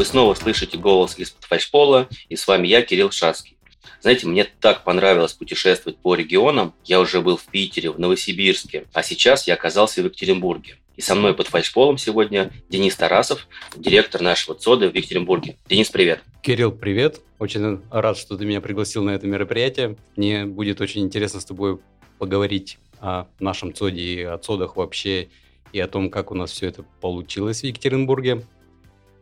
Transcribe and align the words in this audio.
Вы 0.00 0.06
снова 0.06 0.32
слышите 0.32 0.78
голос 0.78 1.18
из-под 1.18 1.44
фальшпола, 1.44 2.08
и 2.30 2.34
с 2.34 2.46
вами 2.48 2.66
я, 2.66 2.80
Кирилл 2.80 3.10
Шаский. 3.10 3.58
Знаете, 4.00 4.26
мне 4.26 4.44
так 4.44 4.82
понравилось 4.82 5.34
путешествовать 5.34 5.98
по 5.98 6.14
регионам. 6.14 6.72
Я 6.86 7.00
уже 7.00 7.20
был 7.20 7.36
в 7.36 7.44
Питере, 7.44 7.90
в 7.90 8.00
Новосибирске, 8.00 8.86
а 8.94 9.02
сейчас 9.02 9.46
я 9.46 9.52
оказался 9.52 10.00
в 10.00 10.06
Екатеринбурге. 10.06 10.76
И 10.96 11.02
со 11.02 11.14
мной 11.14 11.34
под 11.34 11.48
фальшполом 11.48 11.98
сегодня 11.98 12.50
Денис 12.70 12.96
Тарасов, 12.96 13.46
директор 13.76 14.22
нашего 14.22 14.56
ЦОДа 14.56 14.88
в 14.88 14.94
Екатеринбурге. 14.94 15.58
Денис, 15.68 15.90
привет. 15.90 16.22
Кирилл, 16.40 16.72
привет. 16.72 17.20
Очень 17.38 17.82
рад, 17.90 18.16
что 18.16 18.38
ты 18.38 18.46
меня 18.46 18.62
пригласил 18.62 19.04
на 19.04 19.10
это 19.10 19.26
мероприятие. 19.26 19.96
Мне 20.16 20.46
будет 20.46 20.80
очень 20.80 21.02
интересно 21.02 21.40
с 21.40 21.44
тобой 21.44 21.78
поговорить 22.18 22.78
о 23.00 23.26
нашем 23.38 23.74
ЦОДе 23.74 24.00
и 24.00 24.22
о 24.22 24.38
ЦОДах 24.38 24.76
вообще, 24.76 25.28
и 25.74 25.78
о 25.78 25.88
том, 25.88 26.08
как 26.08 26.30
у 26.30 26.34
нас 26.34 26.52
все 26.52 26.68
это 26.68 26.86
получилось 27.02 27.60
в 27.60 27.64
Екатеринбурге. 27.64 28.46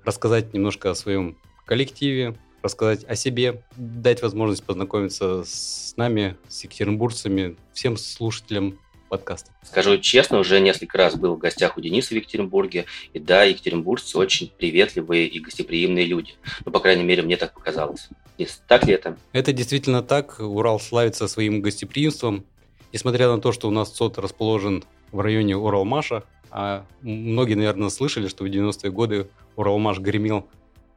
Рассказать 0.08 0.54
немножко 0.54 0.90
о 0.90 0.94
своем 0.94 1.36
коллективе, 1.66 2.34
рассказать 2.62 3.04
о 3.04 3.14
себе, 3.14 3.62
дать 3.76 4.22
возможность 4.22 4.64
познакомиться 4.64 5.44
с 5.44 5.92
нами, 5.98 6.34
с 6.48 6.64
екатеринбуржцами, 6.64 7.56
всем 7.74 7.98
слушателям 7.98 8.78
подкаста. 9.10 9.50
Скажу 9.62 9.98
честно, 9.98 10.38
уже 10.38 10.60
несколько 10.60 10.96
раз 10.96 11.14
был 11.14 11.34
в 11.34 11.38
гостях 11.38 11.76
у 11.76 11.82
Дениса 11.82 12.14
в 12.14 12.16
Екатеринбурге, 12.16 12.86
и 13.12 13.18
да, 13.18 13.42
екатеринбуржцы 13.42 14.16
очень 14.16 14.50
приветливые 14.56 15.26
и 15.26 15.40
гостеприимные 15.40 16.06
люди. 16.06 16.36
Ну, 16.64 16.72
по 16.72 16.80
крайней 16.80 17.04
мере, 17.04 17.22
мне 17.22 17.36
так 17.36 17.52
показалось. 17.52 18.08
Денис, 18.38 18.62
так 18.66 18.86
ли 18.86 18.94
это? 18.94 19.18
Это 19.32 19.52
действительно 19.52 20.02
так. 20.02 20.40
Урал 20.40 20.80
славится 20.80 21.28
своим 21.28 21.60
гостеприимством. 21.60 22.46
Несмотря 22.94 23.28
на 23.28 23.42
то, 23.42 23.52
что 23.52 23.68
у 23.68 23.70
нас 23.70 23.94
СОТ 23.94 24.16
расположен 24.16 24.84
в 25.12 25.20
районе 25.20 25.54
Уралмаша, 25.54 26.24
а 26.50 26.86
многие, 27.02 27.56
наверное, 27.56 27.90
слышали, 27.90 28.26
что 28.26 28.44
в 28.44 28.46
90-е 28.46 28.90
годы 28.90 29.28
Уралмаш 29.58 29.98
гремел 29.98 30.48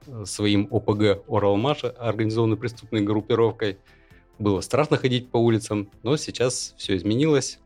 э, 0.06 0.23
своим 0.26 0.67
ОПГ 0.70 1.23
Уралмаша, 1.28 1.90
организованной 1.90 2.58
преступной 2.58 3.02
группировкой. 3.02 3.80
Было 4.38 4.62
страшно 4.62 4.98
ходить 4.98 5.30
по 5.30 5.38
улицам, 5.38 5.90
но 6.03 6.16
сейчас 6.16 6.76
все 6.78 6.95
изменилось. 6.95 7.59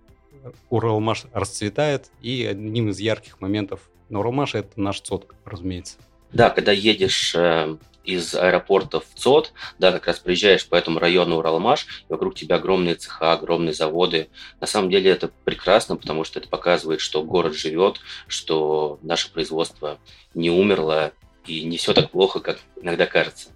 Уралмаш 0.70 1.26
расцветает, 1.34 2.12
и 2.22 2.46
одним 2.46 2.90
из 2.90 3.00
ярких 3.00 3.42
моментов 3.42 3.90
на 4.08 4.20
Уралмаше 4.20 4.60
это 4.60 4.80
наш 4.80 5.02
ЦОД, 5.02 5.28
разумеется. 5.44 5.98
Да, 6.32 6.50
когда 6.50 6.72
едешь 6.72 7.36
э, 7.36 7.76
из 8.06 8.36
аэропорта 8.36 9.00
в 9.00 9.08
ЦОД, 9.16 9.52
да, 9.80 9.92
как 9.92 10.08
раз 10.08 10.20
приезжаешь 10.20 10.68
по 10.68 10.76
этому 10.76 11.00
району 11.00 11.38
Уралмаш, 11.38 12.06
и 12.08 12.12
вокруг 12.12 12.36
тебя 12.36 12.56
огромные 12.58 12.96
цеха, 12.96 13.34
огромные 13.34 13.74
заводы. 13.74 14.30
На 14.62 14.68
самом 14.68 14.90
деле 14.90 15.12
это 15.12 15.30
прекрасно, 15.44 15.96
потому 15.96 16.24
что 16.24 16.40
это 16.40 16.48
показывает, 16.48 17.02
что 17.02 17.24
город 17.24 17.56
живет, 17.56 18.00
что 18.28 19.00
наше 19.02 19.32
производство 19.32 20.00
не 20.34 20.50
умерло, 20.50 21.14
и 21.48 21.64
не 21.64 21.78
все 21.78 21.94
так 21.94 22.12
плохо, 22.12 22.40
как 22.40 22.60
иногда 22.82 23.06
кажется. 23.06 23.50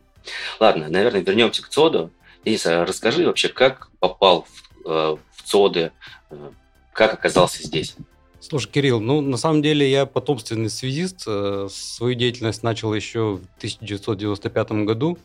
Ладно, 0.59 0.89
наверное, 0.89 1.21
вернемся 1.21 1.63
к 1.63 1.69
ЦОДу. 1.69 2.11
Денис, 2.45 2.65
а 2.65 2.85
расскажи 2.85 3.25
вообще, 3.25 3.49
как 3.49 3.89
попал 3.99 4.45
в, 4.83 4.87
э, 4.89 5.17
в 5.35 5.43
ЦОДы, 5.43 5.91
э, 6.29 6.51
как 6.93 7.13
оказался 7.13 7.63
здесь? 7.63 7.95
Слушай, 8.41 8.71
Кирилл, 8.71 9.01
ну, 9.01 9.19
на 9.19 9.35
самом 9.35 9.61
деле 9.61 9.89
я 9.89 10.05
потомственный 10.05 10.69
связист. 10.69 11.23
Э, 11.27 11.67
свою 11.69 12.15
деятельность 12.15 12.63
начал 12.63 12.93
еще 12.93 13.35
в 13.35 13.57
1995 13.57 14.71
году 14.85 15.17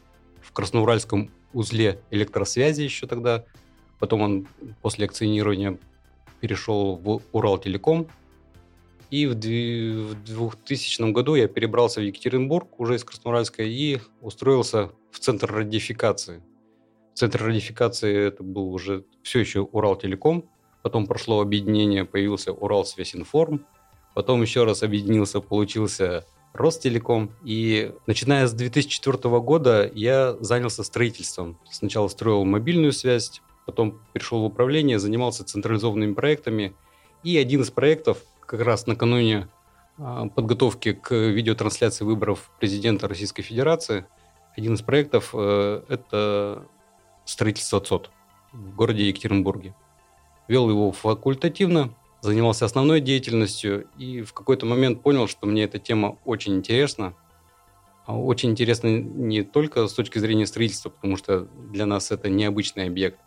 в 0.43 0.53
Красноуральском 0.53 1.31
узле 1.53 2.01
электросвязи 2.11 2.83
еще 2.83 3.07
тогда. 3.07 3.45
Потом 4.01 4.21
он 4.21 4.49
после 4.83 5.07
акционирования 5.07 5.79
перешел 6.41 6.97
в 6.97 7.23
Уралтелеком. 7.33 8.09
И 9.11 9.27
в 9.27 9.35
2000 9.35 11.13
году 11.13 11.37
я 11.37 11.47
перебрался 11.47 12.01
в 12.01 12.03
Екатеринбург, 12.03 12.81
уже 12.81 12.97
из 12.97 13.05
Красноуральска, 13.05 13.63
и 13.63 14.01
устроился 14.23 14.91
в 15.13 15.21
Центр 15.21 15.53
радиофикации. 15.53 16.43
Центр 17.15 17.45
радиофикации 17.45 18.13
это 18.27 18.43
был 18.43 18.75
уже 18.75 19.05
все 19.23 19.39
еще 19.39 19.61
Уралтелеком, 19.61 20.51
потом 20.85 21.07
прошло 21.07 21.41
объединение, 21.41 22.05
появился 22.05 22.53
Уралсвязинформ, 22.53 23.65
потом 24.13 24.43
еще 24.43 24.65
раз 24.65 24.83
объединился, 24.83 25.41
получился 25.41 26.27
Ростелеком. 26.53 27.33
И 27.43 27.95
начиная 28.07 28.47
с 28.47 28.53
2004 28.53 29.41
года 29.41 29.91
я 29.95 30.37
занялся 30.41 30.85
строительством. 30.85 31.59
Сначала 31.71 32.09
строил 32.09 32.45
мобильную 32.45 32.93
связь, 32.93 33.41
потом 33.65 33.99
перешел 34.13 34.43
в 34.43 34.45
управление, 34.45 34.99
занимался 34.99 35.43
централизованными 35.43 36.13
проектами. 36.13 36.75
И 37.23 37.39
один 37.39 37.63
из 37.63 37.71
проектов, 37.71 38.19
как 38.45 38.61
раз 38.61 38.87
накануне 38.87 39.49
а, 39.97 40.29
подготовки 40.29 40.93
к 40.93 41.15
видеотрансляции 41.15 42.05
выборов 42.05 42.51
президента 42.61 43.09
Российской 43.09 43.43
Федерации, 43.43 44.05
один 44.55 44.75
из 44.75 44.83
проектов 44.83 45.31
э,– 45.33 45.83
это 45.89 46.69
строительство 47.25 47.81
ЦОД 47.81 48.11
в 48.53 48.77
городе 48.77 49.09
Екатеринбурге 49.09 49.75
вел 50.49 50.69
его 50.69 50.93
факультативно, 50.93 51.95
занимался 52.21 52.65
основной 52.65 53.01
деятельностью 53.01 53.87
и 53.99 54.23
в 54.23 54.33
какой-то 54.33 54.67
момент 54.67 55.03
понял, 55.03 55.29
что 55.29 55.47
мне 55.47 55.65
эта 55.65 55.79
тема 55.79 56.19
очень 56.25 56.55
интересна. 56.57 57.15
А 58.07 58.19
очень 58.19 58.51
интересна 58.51 58.89
не 58.89 59.43
только 59.43 59.87
с 59.87 59.93
точки 59.95 60.19
зрения 60.19 60.47
строительства, 60.47 60.91
потому 60.91 61.17
что 61.17 61.49
для 61.71 61.87
нас 61.87 62.11
это 62.11 62.29
необычный 62.29 62.87
объект, 62.87 63.19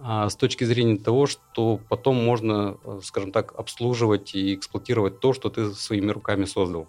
а 0.00 0.28
с 0.28 0.36
точки 0.36 0.62
зрения 0.64 0.98
того, 0.98 1.26
что 1.26 1.80
потом 1.88 2.24
можно, 2.24 2.76
скажем 3.02 3.32
так, 3.32 3.54
обслуживать 3.56 4.34
и 4.34 4.54
эксплуатировать 4.54 5.20
то, 5.20 5.32
что 5.32 5.48
ты 5.48 5.72
своими 5.72 6.10
руками 6.10 6.44
создал. 6.44 6.88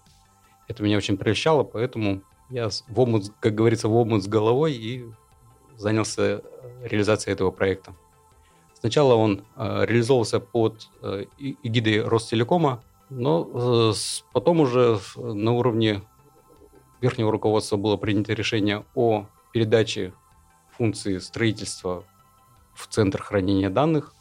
Это 0.68 0.84
меня 0.84 0.98
очень 0.98 1.18
прельщало, 1.18 1.64
поэтому 1.64 2.22
я 2.50 2.70
в 2.70 3.00
омут, 3.00 3.32
как 3.40 3.56
говорится, 3.56 3.88
в 3.88 3.96
омут 3.96 4.24
с 4.24 4.28
головой 4.28 4.74
и 4.74 5.06
занялся 5.78 6.42
реализацией 6.84 7.34
этого 7.34 7.52
проекта. 7.52 7.96
Сначала 8.84 9.16
он 9.16 9.46
э, 9.56 9.86
реализовывался 9.86 10.42
под 10.42 10.90
э, 11.02 11.24
эгидой 11.40 12.02
Ростелекома, 12.02 12.84
но 13.10 13.50
э, 13.94 13.94
потом 14.34 14.60
уже 14.60 15.00
на 15.16 15.54
уровне 15.54 16.02
верхнего 17.00 17.32
руководства 17.32 17.78
было 17.78 17.96
принято 17.96 18.34
решение 18.34 18.84
о 18.94 19.28
передаче 19.54 20.12
функции 20.78 21.20
строительства 21.20 22.04
в 22.76 22.88
центр 22.88 23.24
хранения 23.24 23.70
данных, 23.70 24.14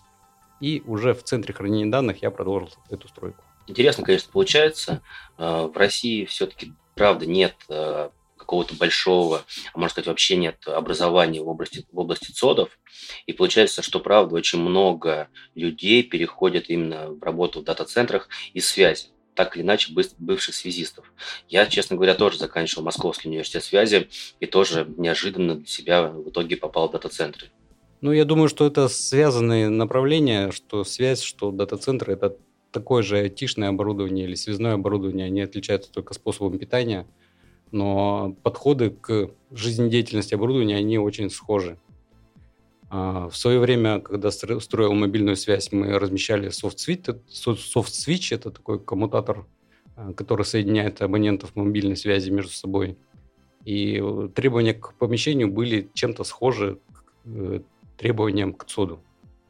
и 0.60 0.80
уже 0.86 1.12
в 1.12 1.24
центре 1.24 1.52
хранения 1.52 1.90
данных 1.90 2.22
я 2.22 2.30
продолжил 2.30 2.70
эту 2.88 3.08
стройку. 3.08 3.42
Интересно, 3.66 4.04
конечно, 4.04 4.30
получается. 4.30 5.02
В 5.38 5.72
России 5.74 6.24
все-таки, 6.24 6.72
правда, 6.94 7.26
нет 7.26 7.56
какого-то 8.52 8.74
большого, 8.74 9.44
а 9.72 9.78
можно 9.78 9.92
сказать, 9.92 10.08
вообще 10.08 10.36
нет 10.36 10.56
образования 10.66 11.40
в 11.40 11.48
области, 11.48 11.86
в 11.90 11.98
области 11.98 12.32
ЦОДов. 12.32 12.68
И 13.24 13.32
получается, 13.32 13.80
что, 13.80 13.98
правда, 13.98 14.34
очень 14.34 14.60
много 14.60 15.28
людей 15.54 16.02
переходят 16.02 16.68
именно 16.68 17.08
в 17.08 17.22
работу 17.22 17.60
в 17.60 17.64
дата-центрах 17.64 18.28
из 18.52 18.68
связи 18.68 19.06
так 19.34 19.56
или 19.56 19.62
иначе 19.62 19.94
бывших 20.18 20.54
связистов. 20.54 21.10
Я, 21.48 21.64
честно 21.64 21.96
говоря, 21.96 22.14
тоже 22.14 22.36
заканчивал 22.36 22.84
Московский 22.84 23.30
университет 23.30 23.64
связи 23.64 24.10
и 24.40 24.44
тоже 24.44 24.86
неожиданно 24.98 25.54
для 25.54 25.66
себя 25.66 26.02
в 26.08 26.28
итоге 26.28 26.58
попал 26.58 26.90
в 26.90 26.92
дата-центры. 26.92 27.46
Ну, 28.02 28.12
я 28.12 28.26
думаю, 28.26 28.50
что 28.50 28.66
это 28.66 28.88
связанные 28.88 29.70
направления, 29.70 30.50
что 30.50 30.84
связь, 30.84 31.22
что 31.22 31.50
дата-центр– 31.50 32.10
это 32.10 32.36
такое 32.70 33.02
же 33.02 33.16
айтишное 33.16 33.70
оборудование 33.70 34.26
или 34.26 34.34
связное 34.34 34.74
оборудование, 34.74 35.28
они 35.28 35.40
отличаются 35.40 35.90
только 35.90 36.12
способом 36.12 36.58
питания– 36.58 37.06
но 37.72 38.36
подходы 38.42 38.90
к 38.90 39.30
жизнедеятельности 39.50 40.34
оборудования, 40.34 40.76
они 40.76 40.98
очень 40.98 41.30
схожи. 41.30 41.78
А, 42.90 43.30
в 43.30 43.36
свое 43.36 43.58
время, 43.58 44.00
когда 44.00 44.30
строил 44.30 44.92
мобильную 44.92 45.36
связь, 45.36 45.72
мы 45.72 45.98
размещали 45.98 46.50
софт-свич. 46.50 47.06
Софт-свич– 47.28 48.32
это 48.32 48.50
такой 48.50 48.78
коммутатор, 48.78 49.46
а, 49.96 50.12
который 50.12 50.44
соединяет 50.44 51.00
абонентов 51.00 51.56
мобильной 51.56 51.96
связи 51.96 52.30
между 52.30 52.52
собой. 52.52 52.98
И 53.64 54.02
требования 54.34 54.74
к 54.74 54.94
помещению 54.94 55.48
были 55.48 55.88
чем-то 55.94 56.24
схожи 56.24 56.78
к 56.92 57.04
э, 57.26 57.60
требованиям 57.96 58.52
к 58.54 58.64
ЦОДу. 58.64 59.00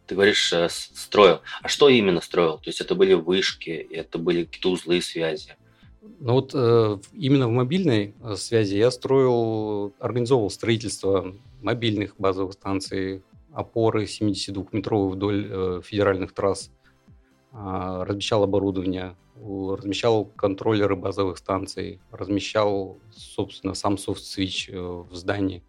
Ты 0.06 0.14
говоришь, 0.14 0.52
э, 0.52 0.68
строил. 0.68 1.40
А 1.62 1.68
что 1.68 1.88
именно 1.88 2.20
строил? 2.20 2.58
То 2.58 2.68
есть 2.68 2.82
это 2.82 2.94
были 2.94 3.14
вышки, 3.14 3.70
это 3.70 4.18
были 4.18 4.44
какие-то 4.44 4.70
узлы 4.70 5.00
связи? 5.00 5.56
Ну 6.02 6.32
вот 6.32 6.50
э, 6.52 6.98
именно 7.12 7.46
в 7.46 7.52
мобильной 7.52 8.14
э, 8.20 8.34
связи 8.34 8.74
я 8.76 8.90
строил, 8.90 9.94
организовывал 10.00 10.50
строительство 10.50 11.32
мобильных 11.60 12.16
базовых 12.18 12.54
станций, 12.54 13.22
опоры 13.52 14.04
72-метровые 14.04 15.10
вдоль 15.10 15.46
э, 15.48 15.80
федеральных 15.84 16.32
трасс, 16.32 16.72
э, 17.52 17.56
размещал 17.56 18.42
оборудование, 18.42 19.16
размещал 19.36 20.24
контроллеры 20.24 20.96
базовых 20.96 21.38
станций, 21.38 22.00
размещал, 22.10 22.98
собственно, 23.12 23.74
сам 23.74 23.96
софт-свич 23.96 24.70
в 24.72 25.14
здании. 25.14 25.62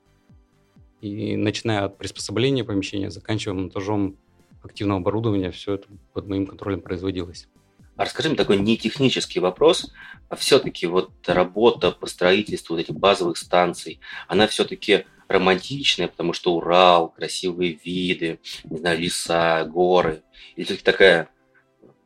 И 1.02 1.36
начиная 1.36 1.86
от 1.86 1.98
приспособления 1.98 2.64
помещения, 2.64 3.12
заканчивая 3.12 3.56
монтажом 3.56 4.18
активного 4.64 5.00
оборудования, 5.00 5.52
все 5.52 5.76
это 5.76 5.88
под 6.14 6.28
моим 6.28 6.48
контролем 6.48 6.82
производилось. 6.82 7.48
А 7.96 8.06
расскажи 8.06 8.30
мне 8.30 8.38
такой 8.38 8.58
не 8.58 8.78
технический 8.78 9.40
вопрос, 9.40 9.92
а 10.30 10.36
все-таки 10.36 10.88
вот 10.88 11.12
работа 11.28 11.92
по 11.92 12.08
строительству 12.08 12.76
вот 12.76 12.82
этих 12.82 12.96
базовых 12.96 13.38
станций, 13.38 14.00
она 14.28 14.48
все-таки 14.48 15.06
романтичная, 15.28 16.08
потому 16.08 16.34
что 16.34 16.56
Урал, 16.56 17.10
красивые 17.10 17.80
виды, 17.84 18.40
не 18.64 18.78
знаю, 18.78 19.00
леса, 19.00 19.64
горы, 19.66 20.24
или 20.56 20.66
все-таки 20.66 20.84
такая 20.84 21.30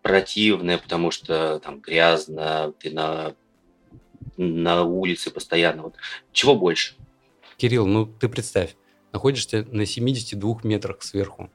противная, 0.01 0.77
потому 0.77 1.11
что 1.11 1.59
там 1.59 1.79
грязно, 1.79 2.73
ты 2.79 2.91
на, 2.91 3.33
на 4.35 4.83
улице 4.83 5.31
постоянно. 5.31 5.83
Вот 5.83 5.95
чего 6.31 6.55
больше? 6.55 6.95
Кирилл, 7.57 7.87
ну 7.87 8.05
ты 8.05 8.29
представь, 8.29 8.75
находишься 9.13 9.65
на 9.71 9.85
72 9.85 10.59
метрах 10.63 11.01
сверху. 11.01 11.49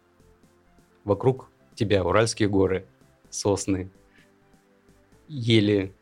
Вокруг 1.05 1.51
тебя 1.75 2.05
Уральские 2.05 2.49
горы, 2.49 2.87
сосны, 3.31 3.91
ели, 5.33 5.95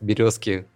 березки, 0.00 0.66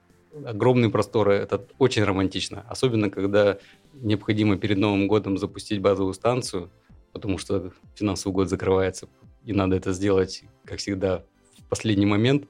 огромные 0.44 0.90
просторы. 0.90 1.34
Это 1.34 1.66
очень 1.78 2.04
романтично. 2.04 2.64
Особенно, 2.68 3.10
когда 3.10 3.58
необходимо 3.94 4.56
перед 4.56 4.78
Новым 4.78 5.08
годом 5.08 5.38
запустить 5.38 5.80
базовую 5.80 6.14
станцию, 6.14 6.70
потому 7.12 7.38
что 7.38 7.72
финансовый 7.94 8.32
год 8.32 8.48
закрывается, 8.48 9.08
и 9.44 9.52
надо 9.52 9.76
это 9.76 9.92
сделать, 9.92 10.44
как 10.64 10.78
всегда, 10.78 11.24
в 11.58 11.68
последний 11.68 12.06
момент. 12.06 12.46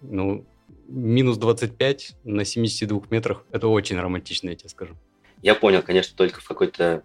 Ну, 0.00 0.46
минус 0.86 1.38
25 1.38 2.16
на 2.24 2.44
72 2.44 3.02
метрах– 3.10 3.44
это 3.50 3.68
очень 3.68 3.98
романтично, 3.98 4.50
я 4.50 4.56
тебе 4.56 4.68
скажу. 4.68 4.94
Я 5.42 5.54
понял, 5.54 5.82
конечно, 5.82 6.16
только 6.16 6.40
в 6.40 6.48
какой-то 6.48 7.02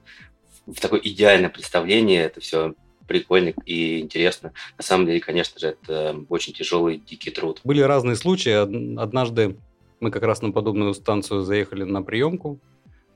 в 0.66 0.80
такое 0.80 1.02
идеальное 1.04 1.50
представление 1.50 2.24
это 2.24 2.40
все 2.40 2.74
прикольно 3.08 3.54
и 3.66 4.00
интересно. 4.00 4.54
На 4.78 4.84
самом 4.84 5.06
деле, 5.06 5.20
конечно 5.20 5.60
же, 5.60 5.68
это 5.68 6.16
очень 6.30 6.54
тяжелый, 6.54 6.98
дикий 6.98 7.32
труд. 7.32 7.62
Были 7.64 7.82
разные 7.82 8.16
случаи. 8.16 8.54
Однажды 9.00 9.58
мы 10.00 10.12
как 10.12 10.24
раз 10.24 10.42
на 10.42 10.52
подобную 10.52 10.94
станцию 10.94 11.42
заехали 11.42 11.84
на 11.84 12.02
приемку. 12.02 12.60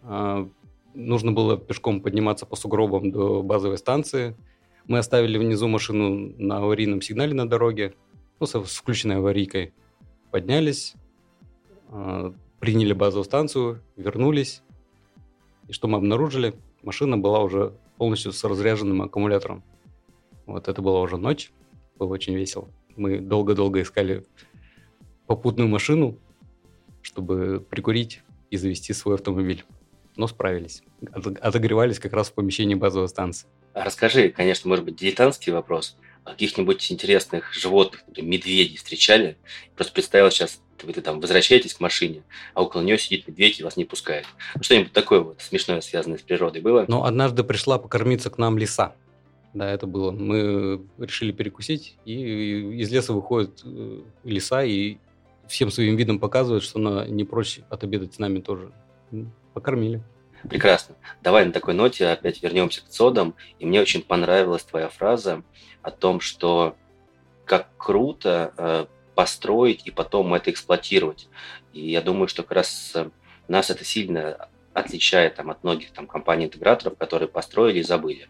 А, 0.04 0.48
нужно 0.94 1.32
было 1.32 1.58
пешком 1.58 2.02
подниматься 2.02 2.46
по 2.46 2.56
сугробам 2.56 3.12
до 3.12 3.44
базовой 3.44 3.78
станции. 3.78 4.36
Мы 4.86 5.00
оставили 5.00 5.38
внизу 5.38 5.68
машину 5.68 6.34
на 6.38 6.60
аварийном 6.60 7.02
сигнале 7.02 7.34
на 7.34 7.48
дороге, 7.48 7.94
ну, 8.40 8.46
с 8.46 8.54
включенной 8.54 9.18
аварийкой. 9.18 9.74
Поднялись, 10.32 10.94
а, 11.90 12.34
приняли 12.60 12.94
базовую 12.94 13.26
станцию, 13.26 13.82
вернулись. 13.96 14.62
И 15.68 15.74
что 15.74 15.88
мы 15.88 15.98
обнаружили? 15.98 16.54
Машина 16.84 17.18
была 17.18 17.40
уже 17.40 17.74
полностью 17.98 18.32
с 18.32 18.44
разряженным 18.44 19.02
аккумулятором. 19.02 19.64
Вот 20.48 20.68
это 20.68 20.82
была 20.82 21.02
уже 21.02 21.18
ночь, 21.18 21.52
было 22.00 22.08
очень 22.14 22.34
весело. 22.34 22.70
Мы 22.96 23.20
долго-долго 23.20 23.82
искали 23.82 24.26
попутную 25.28 25.68
машину, 25.68 26.18
чтобы 27.02 27.60
прикурить 27.70 28.22
и 28.50 28.58
завести 28.58 28.94
свой 28.94 29.16
автомобиль. 29.16 29.66
Но 30.16 30.26
справились. 30.26 30.82
Отогревались 31.42 32.00
как 32.00 32.14
раз 32.14 32.30
в 32.30 32.34
помещении 32.34 32.76
базовой 32.76 33.10
станции. 33.10 33.48
А 33.74 33.84
расскажи, 33.84 34.30
конечно, 34.30 34.68
может 34.68 34.86
быть, 34.86 34.96
дилетантский 34.96 35.52
вопрос. 35.52 35.98
А 36.24 36.32
каких-нибудь 36.32 36.92
интересных 36.92 37.54
животных, 37.54 38.04
например, 38.08 38.32
медведей 38.32 38.78
встречали? 38.78 39.38
Просто 39.76 39.94
представил 39.94 40.32
сейчас, 40.32 40.60
вы 40.82 40.94
там 40.94 41.20
возвращаетесь 41.20 41.74
к 41.74 41.80
машине, 41.80 42.24
а 42.54 42.64
около 42.64 42.82
нее 42.82 42.98
сидит 42.98 43.28
медведь 43.28 43.60
и 43.60 43.64
вас 43.64 43.78
не 43.78 43.86
пускает. 43.86 44.26
Ну, 44.56 44.64
что-нибудь 44.64 44.94
такое 44.94 45.20
вот 45.20 45.42
смешное, 45.42 45.82
связанное 45.82 46.18
с 46.18 46.22
природой 46.22 46.62
было? 46.62 46.86
Ну, 46.88 47.04
однажды 47.04 47.44
пришла 47.44 47.78
покормиться 47.78 48.30
к 48.30 48.38
нам 48.38 48.58
лиса. 48.58 48.96
Да, 49.58 49.72
это 49.72 49.88
было. 49.88 50.12
Мы 50.12 50.86
решили 51.00 51.32
перекусить, 51.32 51.98
и 52.06 52.80
из 52.80 52.92
леса 52.92 53.12
выходит 53.12 53.64
э, 53.66 54.02
лиса 54.24 54.64
и 54.64 54.98
всем 55.48 55.72
своим 55.72 55.96
видом 55.96 56.20
показывает, 56.20 56.62
что 56.62 56.78
она 56.78 57.08
не 57.08 57.24
прочь 57.24 57.62
отобедать 57.68 58.14
с 58.14 58.20
нами 58.20 58.40
тоже. 58.40 58.72
Покормили. 59.56 60.04
Прекрасно. 60.48 60.96
Давай 61.24 61.44
на 61.44 61.52
такой 61.52 61.74
ноте 61.74 62.06
опять 62.06 62.44
вернемся 62.44 62.86
к 62.86 62.90
цодам. 62.90 63.34
И 63.58 63.66
мне 63.66 63.82
очень 63.82 64.04
понравилась 64.04 64.62
твоя 64.62 64.90
фраза 64.90 65.42
о 65.82 65.90
том, 65.90 66.20
что 66.20 66.76
как 67.44 67.70
круто 67.78 68.54
э, 68.58 68.86
построить 69.16 69.88
и 69.88 69.92
потом 69.92 70.36
это 70.36 70.52
эксплуатировать. 70.52 71.30
И 71.74 71.90
я 71.90 72.04
думаю, 72.04 72.28
что 72.28 72.44
как 72.44 72.52
раз 72.52 72.92
э, 72.94 73.10
нас 73.48 73.72
это 73.72 73.84
сильно 73.84 74.50
отличает 74.76 75.34
там, 75.34 75.50
от 75.50 75.64
многих 75.64 75.94
там, 75.94 76.06
компаний-интеграторов, 76.06 76.96
которые 76.96 77.28
построили 77.28 77.80
и 77.80 77.84
забыли 77.84 78.30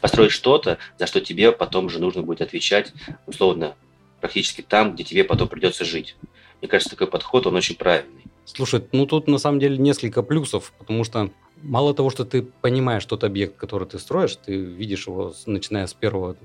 построить 0.00 0.32
что-то, 0.32 0.78
за 0.98 1.06
что 1.06 1.20
тебе 1.20 1.52
потом 1.52 1.86
уже 1.86 1.98
нужно 1.98 2.22
будет 2.22 2.40
отвечать, 2.40 2.92
условно, 3.26 3.74
практически 4.20 4.62
там, 4.62 4.94
где 4.94 5.04
тебе 5.04 5.24
потом 5.24 5.48
придется 5.48 5.84
жить. 5.84 6.16
Мне 6.60 6.68
кажется, 6.68 6.90
такой 6.90 7.06
подход, 7.06 7.46
он 7.46 7.54
очень 7.54 7.76
правильный. 7.76 8.24
Слушай, 8.44 8.82
ну 8.92 9.06
тут 9.06 9.28
на 9.28 9.38
самом 9.38 9.60
деле 9.60 9.76
несколько 9.76 10.22
плюсов, 10.22 10.72
потому 10.78 11.04
что 11.04 11.30
мало 11.62 11.94
того, 11.94 12.10
что 12.10 12.24
ты 12.24 12.42
понимаешь 12.42 13.04
тот 13.04 13.24
объект, 13.24 13.56
который 13.56 13.86
ты 13.86 13.98
строишь, 13.98 14.36
ты 14.36 14.56
видишь 14.56 15.06
его, 15.06 15.34
начиная 15.46 15.86
с 15.86 15.94
первого 15.94 16.36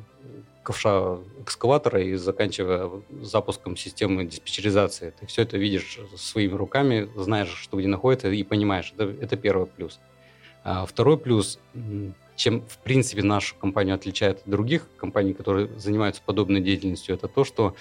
ковша 0.63 1.19
экскаватора 1.41 2.01
и 2.01 2.15
заканчивая 2.15 2.89
запуском 3.21 3.75
системы 3.75 4.25
диспетчеризации. 4.25 5.13
Ты 5.19 5.27
все 5.27 5.43
это 5.43 5.57
видишь 5.57 5.99
своими 6.15 6.53
руками, 6.53 7.09
знаешь, 7.15 7.49
что 7.49 7.77
где 7.77 7.87
находится, 7.87 8.29
и 8.29 8.43
понимаешь. 8.43 8.93
Это, 8.97 9.03
это 9.03 9.35
первый 9.35 9.67
плюс. 9.67 9.99
А 10.63 10.85
второй 10.85 11.17
плюс, 11.17 11.59
чем, 12.35 12.61
в 12.61 12.77
принципе, 12.79 13.23
нашу 13.23 13.55
компанию 13.55 13.95
отличает 13.95 14.39
от 14.39 14.49
других 14.49 14.87
компаний, 14.97 15.33
которые 15.33 15.67
занимаются 15.77 16.21
подобной 16.25 16.61
деятельностью, 16.61 17.15
это 17.15 17.27
то, 17.27 17.43
что 17.43 17.75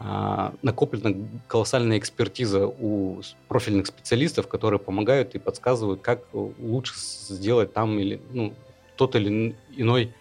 а, 0.00 0.54
накоплена 0.62 1.28
колоссальная 1.48 1.98
экспертиза 1.98 2.66
у 2.66 3.20
профильных 3.48 3.86
специалистов, 3.86 4.46
которые 4.46 4.78
помогают 4.78 5.34
и 5.34 5.38
подсказывают, 5.38 6.00
как 6.02 6.22
лучше 6.32 6.94
сделать 6.96 7.72
там 7.72 7.98
или 7.98 8.20
ну, 8.32 8.54
тот 8.96 9.16
или 9.16 9.56
иной 9.76 10.14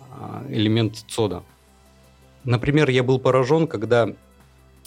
а, 0.00 0.44
элемент 0.48 0.96
ЦОДа. 1.08 1.42
Например, 2.44 2.88
я 2.88 3.02
был 3.02 3.18
поражен, 3.18 3.66
когда 3.66 4.14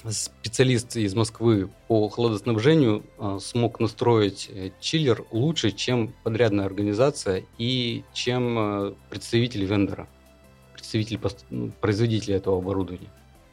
специалист 0.09 0.95
из 0.95 1.13
Москвы 1.13 1.69
по 1.87 2.09
хладоснабжению 2.09 3.03
а, 3.17 3.39
смог 3.39 3.79
настроить 3.79 4.49
э, 4.49 4.71
чиллер 4.79 5.25
лучше, 5.31 5.71
чем 5.71 6.13
подрядная 6.23 6.65
организация 6.65 7.45
и 7.57 8.03
чем 8.13 8.57
э, 8.57 8.93
представитель 9.09 9.65
вендора, 9.65 10.07
представитель 10.73 11.19
ну, 11.49 11.71
производителя 11.79 12.37
этого 12.37 12.57
оборудования. 12.57 13.09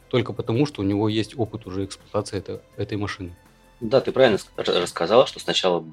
Только 0.09 0.33
потому, 0.33 0.65
что 0.65 0.81
у 0.81 0.85
него 0.85 1.09
есть 1.09 1.39
опыт 1.39 1.67
уже 1.67 1.85
эксплуатации 1.85 2.39
это, 2.39 2.63
этой 2.77 2.97
машины. 2.97 3.37
Да, 3.81 4.01
ты 4.01 4.11
правильно 4.11 4.39
рассказал, 4.57 5.27
что 5.27 5.39
сначала 5.39 5.85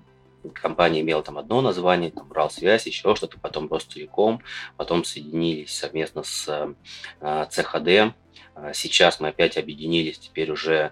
компания 0.50 1.02
имела 1.02 1.24
там 1.24 1.38
одно 1.38 1.62
название, 1.62 2.12
там 2.12 2.30
Уралсвязь, 2.30 2.88
еще 2.88 3.16
что-то, 3.16 3.40
потом 3.40 3.68
Ростелеком, 3.70 4.42
потом 4.78 5.04
соединились 5.04 5.76
совместно 5.76 6.24
с 6.24 6.76
э, 7.22 7.46
ЦХД, 7.50 8.14
а 8.56 8.74
сейчас 8.74 9.20
мы 9.20 9.30
опять 9.30 9.58
объединились, 9.58 10.18
теперь 10.18 10.52
уже 10.52 10.92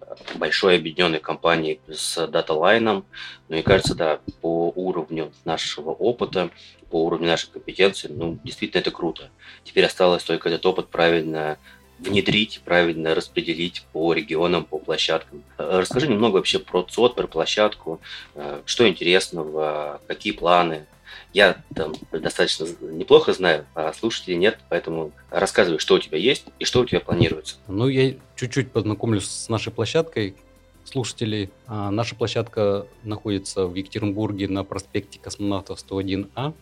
э, 0.00 0.14
большой 0.36 0.76
объединенной 0.76 1.20
компанией 1.20 1.80
с 1.88 2.18
DataLine. 2.18 3.04
Ну 3.48 3.56
и 3.56 3.62
кажется, 3.62 3.94
да, 3.94 4.20
по 4.40 4.72
уровню 4.74 5.32
нашего 5.44 5.90
опыта, 5.90 6.50
по 6.90 7.04
уровню 7.04 7.26
нашей 7.26 7.50
компетенции, 7.50 8.08
ну, 8.08 8.38
действительно 8.42 8.80
это 8.80 8.90
круто. 8.90 9.30
Теперь 9.64 9.84
осталось 9.84 10.22
только 10.22 10.48
этот 10.48 10.64
опыт 10.64 10.88
правильно 10.88 11.58
внедрить, 11.98 12.60
правильно 12.64 13.14
распределить 13.14 13.84
по 13.92 14.12
регионам, 14.12 14.64
по 14.64 14.78
площадкам. 14.78 15.42
Э, 15.58 15.78
расскажи 15.80 16.08
немного 16.08 16.36
вообще 16.36 16.58
про 16.58 16.82
ЦОД, 16.82 17.14
про 17.14 17.26
площадку, 17.26 18.00
э, 18.34 18.62
что 18.66 18.88
интересного, 18.88 20.00
какие 20.06 20.32
планы. 20.32 20.86
Я 21.32 21.62
там 21.74 21.94
достаточно 22.12 22.66
неплохо 22.80 23.32
знаю, 23.32 23.66
а 23.74 23.92
слушатели 23.92 24.34
нет, 24.34 24.58
поэтому 24.68 25.12
рассказывай, 25.30 25.78
что 25.78 25.94
у 25.94 25.98
тебя 25.98 26.18
есть 26.18 26.46
и 26.58 26.64
что 26.64 26.80
у 26.80 26.84
тебя 26.84 27.00
планируется. 27.00 27.56
Ну, 27.66 27.88
я 27.88 28.14
чуть-чуть 28.36 28.70
познакомлюсь 28.70 29.28
с 29.28 29.48
нашей 29.48 29.72
площадкой 29.72 30.36
слушателей. 30.84 31.50
А, 31.66 31.90
наша 31.90 32.14
площадка 32.14 32.86
находится 33.02 33.66
в 33.66 33.74
Екатеринбурге 33.74 34.48
на 34.48 34.64
проспекте 34.64 35.18
Космонавтов 35.18 35.78
101А. 35.78 36.54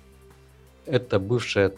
Это 0.87 1.19
бывшая 1.19 1.75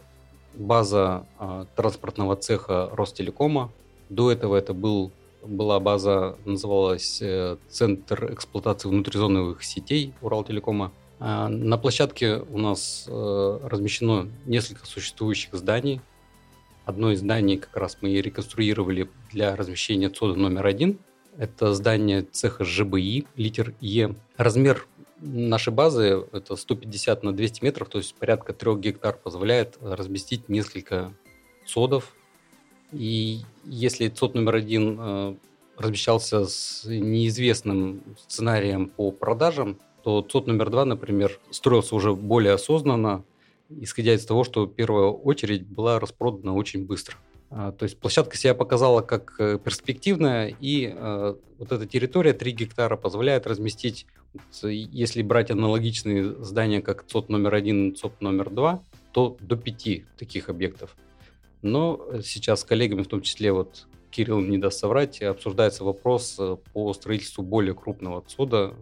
база 0.57 1.27
а, 1.39 1.67
транспортного 1.77 2.37
цеха 2.37 2.91
Ростелекома. 2.93 3.71
До 4.09 4.31
этого 4.31 4.57
это 4.57 4.75
был, 4.75 5.13
была 5.43 5.81
база, 5.81 6.37
называлась 6.45 7.21
э, 7.23 7.57
Центр 7.69 8.33
эксплуатации 8.33 8.89
внутризоновых 8.89 9.65
сетей 9.65 10.13
Уралтелекома. 10.21 10.93
А, 11.21 11.49
на 11.49 11.79
площадке 11.79 12.39
у 12.51 12.59
нас 12.59 13.07
э, 13.09 13.59
размещено 13.63 14.29
несколько 14.47 14.87
существующих 14.87 15.55
зданий. 15.55 16.01
Одно 16.85 17.13
из 17.13 17.21
зданий 17.21 17.57
как 17.57 17.77
раз 17.77 17.99
мы 18.03 18.11
реконструировали 18.21 19.09
для 19.33 19.57
размещения 19.57 20.11
ЦОДа 20.11 20.39
номер 20.39 20.67
один. 20.67 20.99
Это 21.37 21.75
здание 21.75 22.23
цеха 22.23 22.65
ЖБИ, 22.65 23.27
литер 23.37 23.75
Е. 23.81 24.15
Размер 24.37 24.87
нашей 25.21 25.73
базы 25.73 26.27
это 26.33 26.57
150 26.57 27.23
на 27.23 27.33
200 27.33 27.65
метров, 27.65 27.89
то 27.89 27.99
есть 27.99 28.15
порядка 28.15 28.53
3 28.53 28.77
гектар 28.77 29.17
позволяет 29.17 29.79
разместить 29.81 30.49
несколько 30.49 31.13
содов 31.65 32.15
И 32.93 33.41
если 33.65 34.09
ЦОД 34.09 34.35
номер 34.35 34.57
один 34.57 34.99
э, 35.01 35.35
размещался 35.77 36.47
с 36.47 36.85
неизвестным 36.85 38.03
сценарием 38.29 38.89
по 38.89 39.11
продажам, 39.11 39.79
то 40.03 40.23
ЦОД 40.23 40.49
номер 40.49 40.71
два, 40.71 40.85
например, 40.85 41.41
строился 41.51 41.95
уже 41.95 42.15
более 42.15 42.55
осознанно, 42.55 43.25
исходя 43.71 44.15
из 44.15 44.25
того, 44.27 44.45
что 44.45 44.67
первая 44.67 45.07
очередь 45.07 45.67
была 45.67 45.99
распродана 45.99 46.55
очень 46.55 46.87
быстро. 46.87 47.17
А, 47.57 47.71
то 47.71 47.85
есть 47.85 48.01
площадка 48.01 48.37
себя 48.37 48.53
показала 48.53 49.01
как 49.01 49.37
э, 49.39 49.61
перспективная, 49.63 50.53
и 50.59 50.93
э, 50.93 51.35
вот 51.59 51.71
эта 51.71 51.87
территория 51.87 52.33
3 52.33 52.51
гектара 52.51 52.97
позволяет 52.97 53.47
разместить, 53.47 54.07
если 54.61 55.23
брать 55.23 55.53
аналогичные 55.53 56.35
здания, 56.43 56.83
как 56.83 57.07
ЦОП 57.07 57.29
номер 57.29 57.55
один, 57.55 57.95
ЦОП 57.95 58.21
номер 58.23 58.51
два, 58.51 58.83
то 59.13 59.37
до 59.39 59.55
пяти 59.57 60.05
таких 60.19 60.49
объектов. 60.49 60.97
Но 61.63 62.05
сейчас 62.25 62.63
с 62.63 62.65
коллегами, 62.65 63.03
в 63.03 63.07
том 63.07 63.23
числе 63.23 63.53
вот 63.53 63.87
Кирилл 64.11 64.41
не 64.41 64.59
даст 64.59 64.81
соврать, 64.81 65.23
обсуждается 65.23 65.85
вопрос 65.85 66.35
э, 66.41 66.57
по 66.73 66.93
строительству 66.93 67.45
более 67.45 67.75
крупного 67.77 68.19
отсюда 68.19 68.75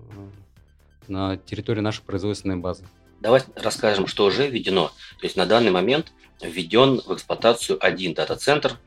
на 1.09 1.37
территории 1.37 1.81
нашей 1.81 2.05
производственной 2.05 2.57
базы. 2.57 2.87
Давай 3.23 3.41
расскажем, 3.55 4.09
что 4.09 4.25
уже 4.25 4.49
введено. 4.49 4.89
То 5.21 5.27
есть 5.27 5.37
на 5.37 5.47
данный 5.47 5.71
момент 5.71 6.13
введен 6.43 7.01
в 7.07 7.15
эксплуатацию 7.15 7.79
один 7.81 8.15
дата-центр. 8.15 8.79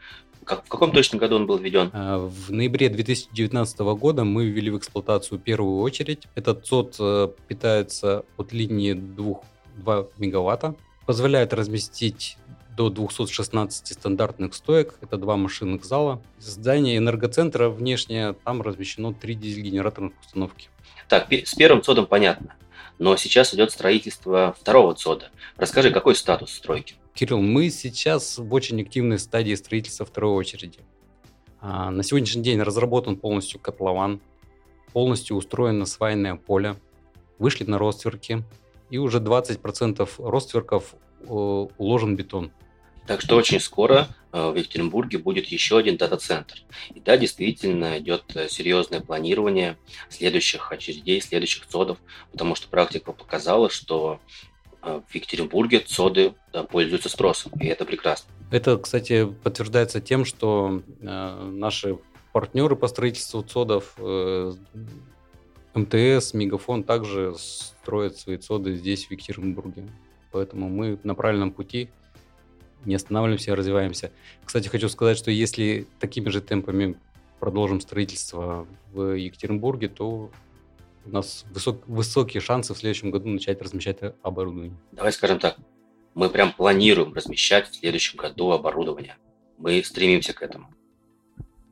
Как, 0.44 0.65
в 0.65 0.68
каком 0.68 0.92
точном 0.92 1.20
году 1.20 1.38
он 1.38 1.48
был 1.48 1.58
введен? 1.58 1.89
А, 1.94 2.18
в 2.18 2.51
ноябре 2.51 2.89
2019 2.89 3.80
года 3.98 4.25
мы 4.25 4.46
ввели 4.46 4.70
в 4.70 4.77
эксплуатацию 4.77 5.39
первую 5.39 5.80
очередь. 5.80 6.24
Этот 6.36 6.68
ЦОД 6.68 6.96
э, 7.00 7.30
питается 7.48 8.25
от 8.36 8.51
линии 8.51 8.92
2, 8.92 9.39
2 9.77 10.08
мегаватта, 10.18 10.75
позволяет 11.06 11.54
разместить 11.54 12.38
до 12.75 12.89
216 12.89 13.94
стандартных 13.94 14.54
стоек, 14.54 14.96
это 15.01 15.15
два 15.15 15.38
машинных 15.38 15.86
зала. 15.86 16.22
Здание 16.39 16.98
энергоцентра 16.98 17.70
внешнее, 17.70 18.36
там 18.44 18.62
размещено 18.62 19.13
три 19.13 19.34
дизель-генераторных 19.34 20.12
установки. 20.20 20.68
Так, 21.08 21.32
с 21.32 21.56
первым 21.56 21.82
ЦОДом 21.82 22.06
понятно 22.06 22.54
но 22.98 23.18
сейчас 23.18 23.54
идет 23.54 23.72
строительство 23.72 24.56
второго 24.60 24.96
ЦОДа. 24.96 25.30
Расскажи, 25.58 25.92
какой 25.92 26.16
статус 26.16 26.52
стройки? 26.52 26.96
Кирилл, 27.14 27.42
мы 27.42 27.70
сейчас 27.70 28.38
в 28.38 28.54
очень 28.54 28.82
активной 28.82 29.20
стадии 29.20 29.54
строительства 29.56 30.06
второй 30.06 30.34
очереди. 30.34 30.80
А, 31.62 31.90
на 31.92 32.04
сегодняшний 32.04 32.44
день 32.44 32.62
разработан 32.62 33.16
полностью 33.16 33.60
котлован, 33.60 34.22
полностью 34.94 35.38
устроено 35.38 35.86
свайное 35.86 36.36
поле, 36.36 36.75
вышли 37.40 37.64
на 37.64 37.78
ростверки, 37.78 38.44
и 38.90 38.98
уже 38.98 39.20
20% 39.20 40.10
ростверков 40.30 40.96
э, 41.22 41.25
уложен 41.28 42.16
бетон. 42.16 42.52
Так 43.07 43.21
что 43.21 43.35
очень 43.35 43.59
скоро 43.59 44.07
э, 44.31 44.50
в 44.50 44.55
Екатеринбурге 44.55 45.19
будет 45.19 45.45
еще 45.47 45.77
один 45.77 45.95
дата-центр. 45.97 46.55
И 46.93 47.00
да, 47.00 47.17
действительно 47.17 48.00
идет 48.00 48.24
э, 48.35 48.47
серьезное 48.50 49.00
планирование 49.00 49.77
следующих 50.09 50.71
очередей, 50.71 51.21
следующих 51.21 51.67
ЦОДов, 51.67 52.00
потому 52.31 52.55
что 52.55 52.67
практика 52.67 53.12
показала, 53.12 53.69
что 53.69 54.19
э, 54.81 55.01
в 55.07 55.13
Екатеринбурге 55.13 55.81
ЦОДы 55.81 56.33
пользуются 56.71 57.09
спросом, 57.09 57.51
и 57.59 57.67
это 57.67 57.85
прекрасно. 57.85 58.31
Это, 58.51 58.77
кстати, 58.77 59.25
подтверждается 59.43 60.01
тем, 60.01 60.25
что 60.25 60.81
наши 61.01 61.97
партнеры 62.31 62.75
по 62.75 62.88
строительству 62.88 63.41
ЦОДов, 63.41 63.97
МТС, 65.74 66.33
Мегафон 66.33 66.83
также 66.83 67.35
строят 67.38 68.17
свои 68.17 68.38
ЦОДы 68.38 68.75
здесь, 68.75 69.07
в 69.07 69.12
Екатеринбурге. 69.12 69.89
Поэтому 70.31 70.69
мы 70.69 71.00
на 71.03 71.15
правильном 71.15 71.51
пути– 71.51 71.89
не 72.86 72.96
останавливаемся, 72.96 73.56
развиваемся. 73.56 74.12
Кстати, 74.44 74.68
хочу 74.68 74.89
сказать, 74.89 75.18
что 75.18 75.32
если 75.32 75.88
такими 76.00 76.30
же 76.30 76.42
темпами 76.42 76.98
продолжим 77.39 77.82
строительство 77.82 78.68
в 78.94 79.18
Екатеринбурге, 79.18 79.89
то 79.89 80.32
у 81.06 81.10
нас 81.10 81.46
высок, 81.51 81.88
высокие 81.88 82.42
шансы 82.42 82.74
в 82.74 82.77
следующем 82.77 83.12
году 83.12 83.30
начать 83.30 83.62
размещать 83.62 84.00
оборудование. 84.24 84.75
Давай 84.92 85.12
скажем 85.12 85.39
так, 85.39 85.58
мы 86.13 86.30
прям 86.30 86.54
планируем 86.54 87.13
размещать 87.13 87.70
в 87.70 87.75
следующем 87.75 88.18
году 88.18 88.51
оборудование. 88.51 89.18
Мы 89.58 89.84
стремимся 89.84 90.34
к 90.34 90.42
этому. 90.42 90.74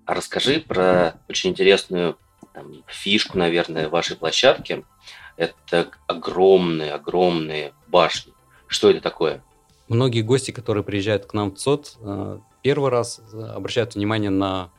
А 0.06 0.14
расскажи 0.14 0.60
про 0.60 1.20
очень 1.30 1.52
интересную 1.52 2.18
там, 2.54 2.84
фишку, 2.88 3.38
наверное, 3.38 3.90
вашей 3.90 4.18
площадки. 4.18 4.86
Это 5.38 5.90
огромные-огромные 6.08 7.74
башни. 7.88 8.34
Что 8.68 8.90
это 8.92 9.02
такое? 9.02 9.44
Многие 9.90 10.22
гости, 10.22 10.52
которые 10.52 10.84
приезжают 10.84 11.26
к 11.26 11.34
нам 11.34 11.52
в 11.52 11.56
ЦОД, 11.56 11.98
э, 12.00 12.40
первый 12.62 12.90
раз 12.90 13.22
э, 13.34 13.42
обращают 13.42 13.96
внимание 13.96 14.30
на 14.30 14.70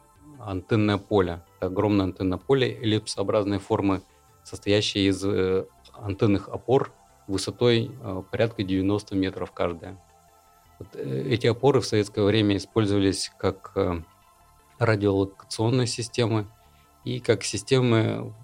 антенное 0.41 0.97
поле. 0.97 1.43
Это 1.59 1.67
огромное 1.67 2.07
антенное 2.07 2.39
поле 2.39 2.73
эллипсообразной 2.73 3.59
формы, 3.59 4.03
состоящее 4.45 5.09
из 5.09 5.23
э, 5.23 5.67
антенных 5.93 6.49
опор 6.49 6.93
высотой 7.27 7.91
порядка 8.31 8.65
90 8.65 9.15
метров 9.15 9.53
каждая. 9.53 9.99
Вот 10.79 10.95
эти 10.97 11.47
опоры 11.47 11.81
в 11.81 11.87
советское 11.87 12.23
время 12.23 12.57
использовались 12.57 13.33
как 13.39 13.75
радиолокационные 14.79 15.87
системы 15.87 16.47
и 17.05 17.21
как 17.21 17.45
системы 17.45 18.35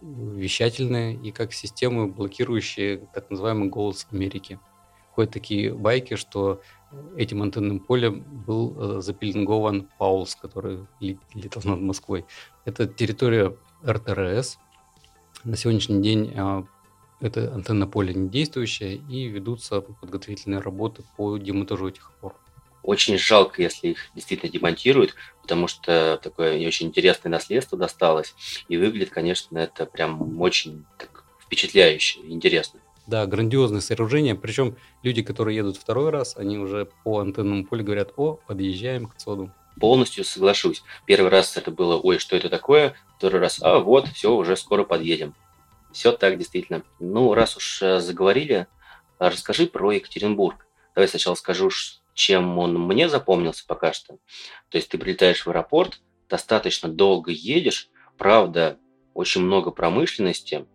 вещательные, 0.00 1.16
и 1.16 1.32
как 1.32 1.52
системы, 1.52 2.06
блокирующие 2.06 2.98
так 3.12 3.30
называемый 3.30 3.68
голос 3.68 4.06
Америки 4.12 4.60
ходят 5.20 5.34
такие 5.34 5.74
байки, 5.74 6.16
что 6.16 6.62
этим 7.16 7.42
антенным 7.42 7.78
полем 7.78 8.24
был 8.46 8.74
э, 8.78 9.00
запеленгован 9.02 9.86
Паулс, 9.98 10.34
который 10.34 10.86
летал 10.98 11.62
над 11.64 11.80
Москвой. 11.80 12.24
Это 12.64 12.86
территория 12.86 13.54
РТРС. 13.86 14.58
На 15.44 15.56
сегодняшний 15.56 16.02
день 16.02 16.32
э, 16.34 16.62
это 17.20 17.52
антенна 17.52 17.86
поле 17.86 18.14
не 18.14 18.30
действующая, 18.30 18.94
и 18.94 19.26
ведутся 19.26 19.82
подготовительные 19.82 20.60
работы 20.60 21.04
по 21.18 21.36
демонтажу 21.36 21.88
этих 21.88 22.10
опор. 22.10 22.34
Очень 22.82 23.18
жалко, 23.18 23.60
если 23.60 23.88
их 23.88 23.98
действительно 24.14 24.50
демонтируют, 24.50 25.14
потому 25.42 25.68
что 25.68 26.18
такое 26.22 26.66
очень 26.66 26.86
интересное 26.86 27.28
наследство 27.28 27.76
досталось, 27.76 28.34
и 28.68 28.78
выглядит, 28.78 29.10
конечно, 29.10 29.58
это 29.58 29.84
прям 29.84 30.40
очень 30.40 30.86
так, 30.96 31.24
впечатляюще, 31.44 32.20
интересно. 32.24 32.80
Да, 33.10 33.26
грандиозное 33.26 33.80
сооружение. 33.80 34.36
Причем 34.36 34.76
люди, 35.02 35.24
которые 35.24 35.56
едут 35.56 35.76
второй 35.76 36.10
раз, 36.10 36.36
они 36.36 36.58
уже 36.58 36.88
по 37.02 37.18
антенному 37.18 37.66
полю 37.66 37.82
говорят, 37.82 38.12
о, 38.16 38.34
подъезжаем 38.46 39.08
к 39.08 39.16
ЦОДу. 39.16 39.52
Полностью 39.80 40.24
соглашусь. 40.24 40.84
Первый 41.06 41.28
раз 41.28 41.56
это 41.56 41.72
было, 41.72 41.96
ой, 41.96 42.20
что 42.20 42.36
это 42.36 42.48
такое? 42.48 42.94
Второй 43.18 43.40
раз, 43.40 43.60
а 43.60 43.80
вот, 43.80 44.06
все, 44.06 44.32
уже 44.32 44.54
скоро 44.54 44.84
подъедем. 44.84 45.34
Все 45.90 46.12
так, 46.12 46.38
действительно. 46.38 46.84
Ну, 47.00 47.34
раз 47.34 47.56
уж 47.56 47.82
э, 47.82 47.98
заговорили, 47.98 48.68
расскажи 49.18 49.66
про 49.66 49.90
Екатеринбург. 49.90 50.68
Давай 50.94 51.08
сначала 51.08 51.34
скажу, 51.34 51.68
чем 52.14 52.60
он 52.60 52.78
мне 52.78 53.08
запомнился 53.08 53.64
пока 53.66 53.92
что. 53.92 54.18
То 54.68 54.78
есть 54.78 54.88
ты 54.88 54.98
прилетаешь 54.98 55.44
в 55.44 55.48
аэропорт, 55.50 56.00
достаточно 56.28 56.88
долго 56.88 57.32
едешь, 57.32 57.90
правда, 58.16 58.78
очень 59.14 59.40
много 59.40 59.72
промышленности, 59.72 60.66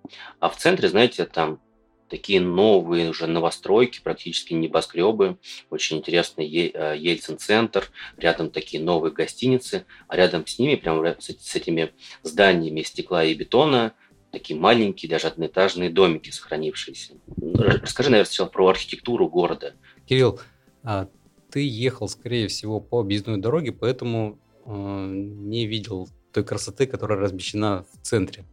а 0.42 0.50
в 0.50 0.58
центре, 0.58 0.90
знаете, 0.90 1.24
там 1.24 1.62
такие 2.10 2.40
новые 2.40 3.10
уже 3.10 3.28
новостройки, 3.28 4.02
практически 4.02 4.54
небоскребы. 4.54 5.38
Очень 5.70 5.98
интересный 5.98 6.46
э, 6.48 6.96
Ельцин-центр, 6.98 7.90
рядом 8.18 8.52
такие 8.52 8.82
новые 8.82 9.12
гостиницы, 9.12 9.86
а 10.08 10.16
рядом 10.16 10.46
с 10.46 10.60
ними, 10.60 10.76
прямо 10.76 11.16
с 11.20 11.56
этими 11.56 11.92
зданиями 12.24 12.82
стекла 12.82 13.24
и 13.24 13.34
бетона, 13.34 13.94
такие 14.32 14.60
маленькие, 14.60 15.10
даже 15.10 15.28
одноэтажные 15.28 15.90
домики 15.90 16.30
сохранившиеся. 16.30 17.14
Расскажи, 17.54 18.10
наверное, 18.10 18.28
сначала 18.28 18.50
про 18.50 18.68
архитектуру 18.68 19.30
города. 19.30 19.74
Кирилл, 20.06 20.40
а 20.84 21.08
ты 21.50 21.68
ехал, 21.68 22.08
скорее 22.10 22.48
всего, 22.48 22.80
по 22.80 23.00
объездной 23.00 23.38
дороге, 23.38 23.72
поэтому 23.72 24.40
э, 24.66 24.72
не 24.72 25.66
видел 25.66 26.10
той 26.34 26.44
красоты, 26.44 26.86
которая 26.86 27.18
размещена 27.18 27.86
в 27.94 28.06
центре. 28.06 28.44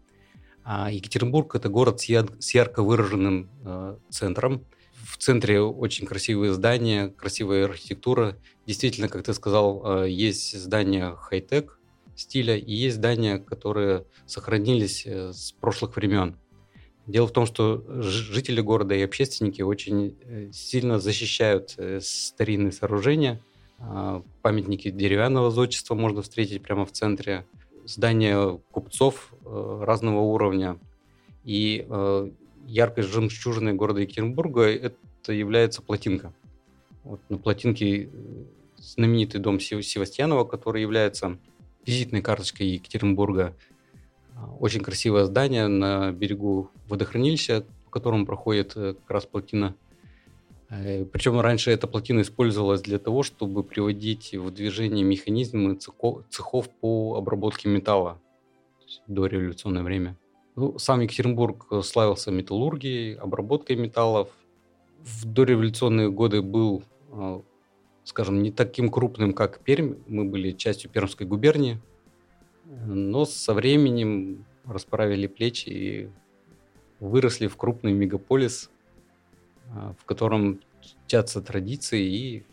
А 0.65 0.91
Екатеринбург– 0.91 1.55
это 1.57 1.69
город 1.69 2.01
с, 2.01 2.05
яр- 2.05 2.33
с 2.39 2.55
ярко 2.55 2.83
выраженным 2.83 3.51
э, 3.65 3.97
центром. 4.11 4.65
В 5.05 5.17
центре 5.19 5.61
очень 5.61 6.07
красивые 6.07 6.53
здания, 6.53 7.09
красивая 7.09 7.65
архитектура. 7.65 8.37
Действительно, 8.67 9.09
как 9.09 9.25
ты 9.25 9.35
сказал, 9.35 10.05
э, 10.05 10.11
есть 10.11 10.57
здания 10.59 11.17
хай-тек 11.17 11.79
стиля 12.15 12.57
и 12.57 12.73
есть 12.73 12.97
здания, 12.97 13.39
которые 13.39 14.05
сохранились 14.27 15.05
э, 15.07 15.33
с 15.33 15.53
прошлых 15.53 15.97
времен. 15.97 16.37
Дело 17.07 17.27
в 17.27 17.33
том, 17.33 17.47
что 17.47 17.85
жители 18.01 18.61
города 18.61 18.95
и 18.95 19.03
общественники 19.03 19.63
очень 19.63 20.17
э, 20.23 20.51
сильно 20.53 21.01
защищают 21.01 21.75
э, 21.77 22.01
старинные 22.01 22.73
сооружения. 22.73 23.41
А, 23.85 24.23
памятники 24.43 24.91
деревянного 24.91 25.51
зодчества 25.51 25.97
можно 25.97 26.23
встретить 26.23 26.63
прямо 26.63 26.87
в 26.87 26.93
центре 26.93 27.45
здания 27.85 28.59
купцов 28.71 29.33
э, 29.45 29.83
разного 29.85 30.21
уровня. 30.21 30.79
И 31.45 31.87
э, 31.89 32.31
яркой 32.67 33.05
жемчужиной 33.05 33.75
города 33.75 34.01
Екатеринбурга 34.01 34.63
это 34.63 35.33
является 35.33 35.83
плотинка. 35.83 36.33
Вот 37.05 37.21
на 37.29 37.39
плотинке 37.39 38.05
э, 38.05 38.09
знаменитый 38.77 39.41
дом 39.41 39.61
Севастьянова, 39.61 40.45
который 40.45 40.83
является 40.83 41.39
визитной 41.85 42.23
карточкой 42.23 42.69
Екатеринбурга. 42.69 43.55
Очень 44.59 44.81
красивое 44.81 45.25
здание 45.25 45.69
на 45.69 46.13
берегу 46.13 46.71
водохранилища, 46.89 47.65
по 47.85 47.91
которому 47.91 48.27
проходит 48.27 48.75
как 48.75 49.11
раз 49.11 49.27
плотина. 49.27 49.75
Э, 50.73 51.05
Причем 51.05 51.39
раньше 51.41 51.71
эта 51.71 51.87
плотина 51.87 52.23
использовалась 52.23 52.81
для 52.81 52.99
того, 52.99 53.23
чтобы 53.23 53.63
приводить 53.63 54.35
в 54.35 54.51
движение 54.51 55.05
механизмы 55.05 55.77
цехов 55.77 56.71
по 56.81 57.17
обработке 57.17 57.69
металла 57.69 58.21
до 59.07 59.27
революционное 59.27 59.83
время. 59.83 60.17
Ну, 60.57 60.79
сам 60.79 61.01
Екатеринбург 61.01 61.67
славился 61.85 62.31
металлургией, 62.31 63.15
обработкой 63.15 63.77
металлов. 63.77 64.29
В 65.01 65.25
дореволюционные 65.27 66.11
годы 66.11 66.41
был, 66.41 66.85
э, 67.11 67.41
скажем, 68.05 68.43
не 68.43 68.51
таким 68.51 68.91
крупным, 68.91 69.35
как 69.35 69.61
Пермь. 69.61 69.97
Мы 70.07 70.25
были 70.25 70.53
частью 70.53 70.91
Пермской 70.91 71.27
губернии. 71.27 71.81
Но 72.87 73.27
со 73.27 73.53
временем 73.53 74.47
расправили 74.65 75.27
плечи 75.27 75.69
и 75.69 76.11
выросли 77.01 77.47
в 77.47 77.57
крупный 77.57 77.93
мегаполис, 77.93 78.71
э, 78.71 78.82
в 79.73 80.05
котором 80.05 80.61
тятся 81.07 81.41
традиции 81.41 82.03
и 82.03 82.45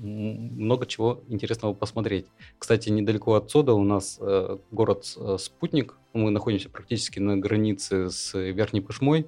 много 0.00 0.86
чего 0.86 1.22
интересного 1.28 1.72
посмотреть. 1.72 2.26
Кстати, 2.58 2.90
недалеко 2.90 3.34
отсюда 3.34 3.72
у 3.72 3.82
нас 3.82 4.18
э, 4.20 4.58
город 4.70 5.06
э, 5.16 5.36
Спутник. 5.38 5.96
Мы 6.12 6.30
находимся 6.30 6.68
практически 6.68 7.18
на 7.18 7.36
границе 7.36 8.10
с 8.10 8.34
Верхней 8.38 8.80
Пышмой. 8.80 9.26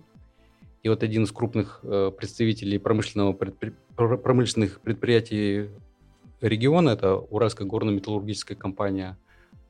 И 0.82 0.88
вот 0.88 1.02
один 1.02 1.24
из 1.24 1.32
крупных 1.32 1.80
э, 1.82 2.12
представителей 2.16 2.78
промышленного 2.78 3.32
предпри... 3.32 3.72
промышленных 3.96 4.80
предприятий 4.80 5.70
региона, 6.40 6.90
это 6.90 7.16
Уральская 7.16 7.66
горно-металлургическая 7.66 8.56
компания, 8.56 9.18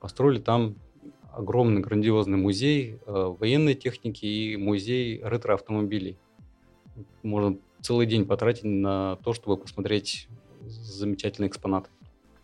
построили 0.00 0.40
там 0.40 0.74
огромный 1.32 1.80
грандиозный 1.80 2.38
музей 2.38 2.98
э, 3.06 3.34
военной 3.38 3.74
техники 3.74 4.26
и 4.26 4.56
музей 4.56 5.20
ретро-автомобилей. 5.22 6.16
Можно 7.22 7.58
целый 7.82 8.06
день 8.06 8.26
потратить 8.26 8.64
на 8.64 9.16
то, 9.16 9.32
чтобы 9.32 9.56
посмотреть 9.56 10.28
замечательный 10.66 11.48
экспонат. 11.48 11.88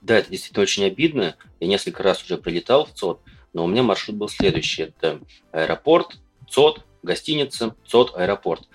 Да, 0.00 0.18
это 0.18 0.30
действительно 0.30 0.62
очень 0.62 0.84
обидно. 0.84 1.36
Я 1.60 1.66
несколько 1.66 2.02
раз 2.02 2.22
уже 2.22 2.36
прилетал 2.36 2.84
в 2.84 2.92
ЦОД, 2.92 3.20
но 3.52 3.64
у 3.64 3.66
меня 3.66 3.82
маршрут 3.82 4.16
был 4.16 4.28
следующий. 4.28 4.82
Это 4.82 5.20
аэропорт, 5.50 6.18
ЦОД, 6.48 6.84
гостиница, 7.02 7.74
ЦОД, 7.86 8.12
аэропорт. 8.16 8.68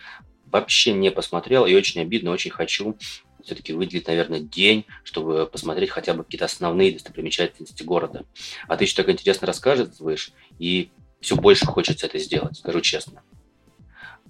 Вообще 0.47 0.93
не 0.93 1.11
посмотрел 1.11 1.65
и 1.65 1.75
очень 1.75 2.01
обидно, 2.01 2.31
очень 2.31 2.51
хочу 2.51 2.97
все-таки 3.43 3.73
выделить, 3.73 4.07
наверное, 4.07 4.39
день, 4.39 4.85
чтобы 5.03 5.45
посмотреть 5.45 5.89
хотя 5.91 6.13
бы 6.13 6.23
какие-то 6.23 6.45
основные 6.45 6.91
достопримечательности 6.91 7.83
города. 7.83 8.25
А 8.67 8.75
ты 8.75 8.83
еще 8.85 8.95
так 8.95 9.09
интересно 9.09 9.47
рассказываешь, 9.47 10.31
и 10.57 10.89
все 11.21 11.35
больше 11.35 11.65
хочется 11.65 12.07
это 12.07 12.17
сделать, 12.19 12.57
скажу 12.57 12.81
честно. 12.81 13.23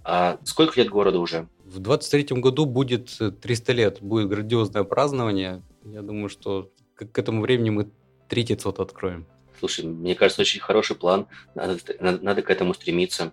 А 0.04 0.40
сколько 0.44 0.80
лет 0.80 0.90
городу 0.90 1.22
уже? 1.22 1.48
В 1.66 1.80
23-м 1.80 2.42
году 2.42 2.66
будет 2.66 3.18
300 3.42 3.74
лет, 3.74 3.98
будет 4.02 4.30
грандиозное 4.30 4.84
празднование. 4.84 5.62
Я 5.86 6.02
думаю, 6.02 6.30
что 6.30 6.72
к, 6.96 7.18
этому 7.18 7.42
времени 7.42 7.70
мы 7.70 7.92
третий 8.28 8.56
ЦОТ 8.56 8.80
откроем. 8.80 9.26
Слушай, 9.60 9.86
мне 9.86 10.16
кажется, 10.16 10.42
очень 10.42 10.62
хороший 10.62 10.96
план. 10.96 11.28
Надо, 11.54 11.78
надо, 12.00 12.24
надо 12.24 12.42
к 12.42 12.50
этому 12.50 12.74
стремиться. 12.74 13.32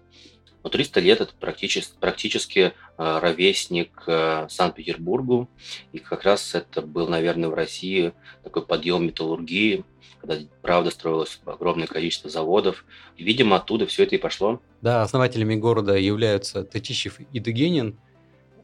Но 0.62 0.70
300 0.70 0.98
лет– 0.98 1.20
это 1.22 1.32
практически, 1.38 1.94
практически 2.00 2.58
э, 2.58 2.72
ровесник 2.96 4.02
э, 4.08 4.48
Санкт-Петербургу. 4.50 5.48
И 5.92 5.98
как 5.98 6.24
раз 6.24 6.56
это 6.56 6.82
был, 6.82 7.06
наверное, 7.06 7.48
в 7.48 7.54
России 7.54 8.12
такой 8.42 8.66
подъем 8.66 9.06
металлургии, 9.06 9.84
когда, 10.26 10.44
правда, 10.62 10.90
строилось 10.90 11.40
огромное 11.44 11.86
количество 11.86 12.30
заводов. 12.30 12.84
И, 13.16 13.24
видимо, 13.24 13.56
оттуда 13.56 13.86
все 13.86 14.02
это 14.04 14.16
и 14.16 14.18
пошло. 14.18 14.60
Да, 14.82 15.02
основателями 15.02 15.54
города 15.54 15.96
являются 15.96 16.64
Татищев 16.64 17.20
и 17.32 17.38
Дегенин. 17.38 17.96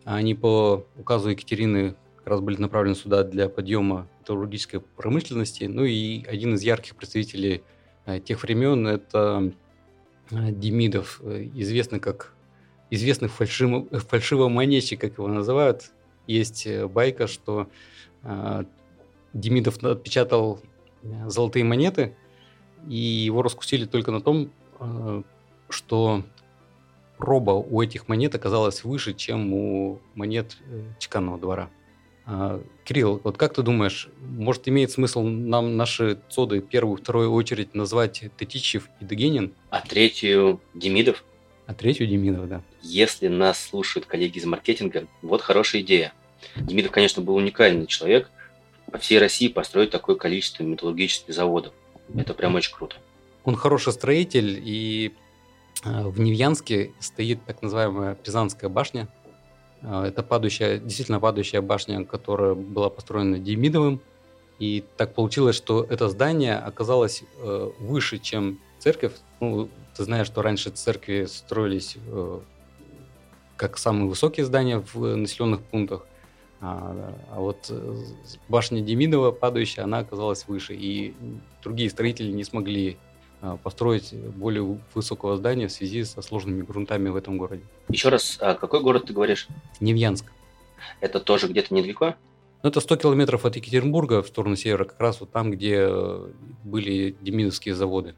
Они 0.04 0.34
по 0.34 0.86
указу 0.98 1.30
Екатерины 1.30 1.94
как 2.16 2.26
раз 2.26 2.40
были 2.40 2.60
направлены 2.60 2.94
сюда 2.94 3.24
для 3.24 3.48
подъема 3.48 4.08
металлургической 4.20 4.80
промышленности. 4.80 5.64
Ну 5.64 5.84
и 5.84 6.24
один 6.26 6.54
из 6.54 6.62
ярких 6.62 6.96
представителей 6.96 7.62
э, 8.06 8.20
тех 8.20 8.42
времен– 8.42 8.86
это 8.88 9.52
э, 10.30 10.50
Демидов, 10.50 11.20
э, 11.22 11.48
известный 11.54 12.00
как 12.00 12.34
известный 12.90 13.28
фальшиво, 13.28 13.86
фальшивомонетчик, 13.90 15.00
как 15.00 15.18
его 15.18 15.26
называют. 15.26 15.92
Есть 16.26 16.68
байка, 16.90 17.26
что 17.26 17.68
Демидов 19.32 19.82
отпечатал 19.82 20.60
золотые 21.26 21.64
монеты, 21.64 22.14
и 22.88 22.96
его 22.96 23.42
раскусили 23.42 23.84
только 23.84 24.10
на 24.10 24.20
том, 24.20 24.50
что 25.68 26.22
проба 27.22 27.52
у 27.52 27.80
этих 27.80 28.08
монет 28.08 28.34
оказалась 28.34 28.82
выше, 28.82 29.14
чем 29.14 29.52
у 29.52 30.00
монет 30.14 30.56
э, 30.66 30.82
чеканного 30.98 31.38
двора. 31.38 31.70
А, 32.26 32.60
Кирилл, 32.84 33.20
вот 33.22 33.36
как 33.36 33.54
ты 33.54 33.62
думаешь, 33.62 34.08
может 34.20 34.66
имеет 34.66 34.90
смысл 34.90 35.22
нам 35.22 35.76
наши 35.76 36.18
цоды 36.30 36.60
первую, 36.60 36.96
вторую 36.96 37.32
очередь 37.32 37.74
назвать 37.74 38.24
Тетичев 38.36 38.88
и 39.00 39.04
Дегенин? 39.04 39.52
А 39.70 39.80
третью 39.80 40.60
Демидов? 40.74 41.24
А 41.66 41.74
третью 41.74 42.08
Демидов, 42.08 42.48
да. 42.48 42.62
Если 42.82 43.28
нас 43.28 43.60
слушают 43.68 44.06
коллеги 44.06 44.38
из 44.38 44.44
маркетинга, 44.44 45.06
вот 45.22 45.42
хорошая 45.42 45.82
идея. 45.82 46.12
Демидов, 46.56 46.90
конечно, 46.90 47.22
был 47.22 47.36
уникальный 47.36 47.86
человек. 47.86 48.30
По 48.92 48.98
всей 48.98 49.18
России 49.18 49.48
построить 49.48 49.90
такое 49.90 50.16
количество 50.16 50.62
металлургических 50.62 51.34
заводов. 51.34 51.72
Это 52.14 52.34
прям 52.34 52.54
очень 52.54 52.74
круто. 52.74 52.96
Он 53.44 53.56
хороший 53.56 53.92
строитель, 53.92 54.60
и 54.62 55.12
Э, 55.84 56.06
в 56.06 56.20
Невьянске 56.20 56.92
стоит 57.00 57.44
так 57.44 57.62
называемая 57.62 58.14
Пизанская 58.14 58.70
башня. 58.70 59.08
Э, 59.82 60.04
это 60.04 60.22
падающая, 60.22 60.78
действительно 60.78 61.20
падающая 61.20 61.60
башня, 61.60 62.04
которая 62.04 62.54
была 62.54 62.90
построена 62.90 63.38
Демидовым. 63.38 64.00
И 64.58 64.84
так 64.96 65.14
получилось, 65.14 65.56
что 65.56 65.84
это 65.88 66.08
здание 66.08 66.56
оказалось 66.56 67.24
э, 67.38 67.70
выше, 67.80 68.18
чем 68.18 68.60
церковь. 68.78 69.14
Ну, 69.40 69.68
ты 69.96 70.04
знаешь, 70.04 70.26
что 70.26 70.42
раньше 70.42 70.70
церкви 70.70 71.26
строились 71.26 71.96
как 73.56 73.78
самые 73.78 74.08
высокие 74.08 74.46
здания 74.46 74.82
в 74.92 75.16
населенных 75.16 75.60
пунктах. 75.62 76.06
А, 76.64 77.14
а 77.32 77.40
вот 77.40 77.72
башня 78.48 78.80
Демидова, 78.80 79.32
падающая, 79.32 79.82
она 79.82 79.98
оказалась 79.98 80.46
выше. 80.46 80.74
И 80.74 81.12
другие 81.62 81.90
строители 81.90 82.30
не 82.30 82.44
смогли 82.44 82.96
а, 83.40 83.56
построить 83.56 84.14
более 84.14 84.78
высокого 84.94 85.36
здания 85.36 85.66
в 85.66 85.72
связи 85.72 86.04
со 86.04 86.22
сложными 86.22 86.62
грунтами 86.62 87.08
в 87.08 87.16
этом 87.16 87.36
городе. 87.36 87.64
Еще 87.88 88.08
раз, 88.08 88.38
а 88.40 88.54
какой 88.54 88.80
город 88.80 89.06
ты 89.06 89.12
говоришь? 89.12 89.48
Невьянск. 89.80 90.26
Это 91.00 91.18
тоже 91.18 91.48
где-то 91.48 91.74
недалеко? 91.74 92.14
Ну, 92.62 92.68
это 92.68 92.80
100 92.80 92.96
километров 92.96 93.44
от 93.44 93.56
Екатеринбурга 93.56 94.22
в 94.22 94.28
сторону 94.28 94.54
севера, 94.54 94.84
как 94.84 95.00
раз 95.00 95.18
вот 95.20 95.32
там, 95.32 95.50
где 95.50 95.88
были 96.62 97.16
демидовские 97.20 97.74
заводы. 97.74 98.14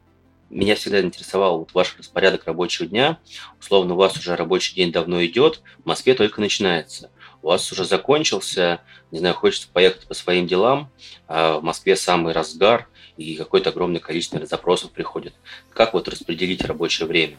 Меня 0.51 0.75
всегда 0.75 1.01
интересовал 1.01 1.59
вот 1.59 1.73
ваш 1.73 1.97
распорядок 1.97 2.45
рабочего 2.45 2.87
дня. 2.87 3.17
Условно, 3.59 3.95
у 3.95 3.97
вас 3.97 4.15
уже 4.17 4.35
рабочий 4.35 4.75
день 4.75 4.91
давно 4.91 5.25
идет, 5.25 5.63
в 5.83 5.87
Москве 5.87 6.13
только 6.13 6.39
начинается. 6.39 7.09
У 7.45 7.47
вас 7.47 7.71
уже 7.71 7.85
закончился, 7.85 8.81
не 9.11 9.19
знаю, 9.19 9.35
хочется 9.35 9.67
поехать 9.71 10.07
по 10.07 10.15
своим 10.15 10.47
делам, 10.47 10.89
а 11.27 11.59
в 11.59 11.63
Москве 11.63 11.95
самый 11.95 12.33
разгар, 12.33 12.87
и 13.17 13.35
какое-то 13.35 13.69
огромное 13.69 13.99
количество 13.99 14.43
запросов 14.47 14.89
приходит. 14.89 15.35
Как 15.69 15.93
вот 15.93 16.07
распределить 16.07 16.65
рабочее 16.65 17.07
время? 17.07 17.37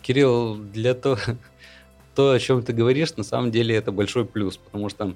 Кирилл, 0.00 0.54
для 0.56 0.94
того, 0.94 1.18
то, 2.14 2.30
о 2.30 2.38
чем 2.38 2.62
ты 2.62 2.72
говоришь, 2.72 3.14
на 3.18 3.22
самом 3.22 3.50
деле 3.50 3.76
это 3.76 3.92
большой 3.92 4.24
плюс, 4.24 4.56
потому 4.56 4.88
что, 4.88 5.14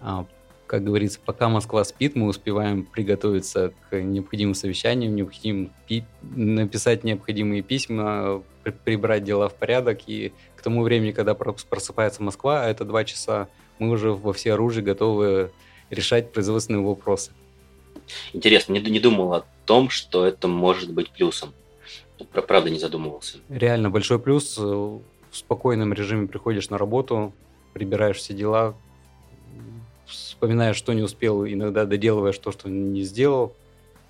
а, 0.00 0.26
как 0.74 0.82
говорится, 0.82 1.20
пока 1.24 1.48
Москва 1.48 1.84
спит, 1.84 2.16
мы 2.16 2.26
успеваем 2.26 2.84
приготовиться 2.84 3.72
к 3.88 4.00
необходимым 4.00 4.56
совещаниям, 4.56 5.14
необходимым 5.14 5.70
написать 6.20 7.04
необходимые 7.04 7.62
письма, 7.62 8.42
прибрать 8.84 9.22
дела 9.22 9.48
в 9.48 9.54
порядок, 9.54 10.00
и 10.08 10.32
к 10.56 10.62
тому 10.62 10.82
времени, 10.82 11.12
когда 11.12 11.34
просыпается 11.34 12.24
Москва, 12.24 12.64
а 12.64 12.68
это 12.68 12.84
два 12.84 13.04
часа, 13.04 13.48
мы 13.78 13.88
уже 13.88 14.10
во 14.10 14.32
все 14.32 14.54
оружие 14.54 14.82
готовы 14.82 15.52
решать 15.90 16.32
производственные 16.32 16.82
вопросы. 16.82 17.30
Интересно, 18.32 18.72
не, 18.72 18.80
не 18.80 18.98
думал 18.98 19.32
о 19.32 19.44
том, 19.66 19.90
что 19.90 20.26
это 20.26 20.48
может 20.48 20.92
быть 20.92 21.08
плюсом. 21.12 21.54
Правда, 22.32 22.68
не 22.68 22.80
задумывался. 22.80 23.38
Реально 23.48 23.90
большой 23.90 24.18
плюс. 24.18 24.58
В 24.58 25.02
спокойном 25.30 25.92
режиме 25.92 26.26
приходишь 26.26 26.68
на 26.68 26.78
работу, 26.78 27.32
прибираешь 27.74 28.16
все 28.16 28.34
дела, 28.34 28.74
вспоминаешь, 30.34 30.76
что 30.76 30.92
не 30.92 31.02
успел, 31.02 31.46
иногда 31.46 31.84
доделываешь 31.84 32.38
то, 32.38 32.50
что 32.50 32.68
не 32.68 33.02
сделал. 33.02 33.54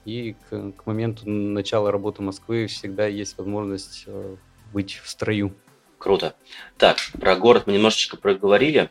И 0.04 0.34
к, 0.48 0.72
к 0.72 0.86
моменту 0.86 1.28
начала 1.28 1.90
работы 1.90 2.22
Москвы 2.22 2.66
всегда 2.66 3.06
есть 3.06 3.38
возможность 3.38 4.04
э, 4.06 4.36
быть 4.72 4.94
в 5.02 5.08
строю. 5.08 5.54
Круто. 5.98 6.34
Так, 6.76 6.98
про 7.20 7.36
город 7.36 7.64
мы 7.66 7.74
немножечко 7.74 8.16
проговорили. 8.16 8.90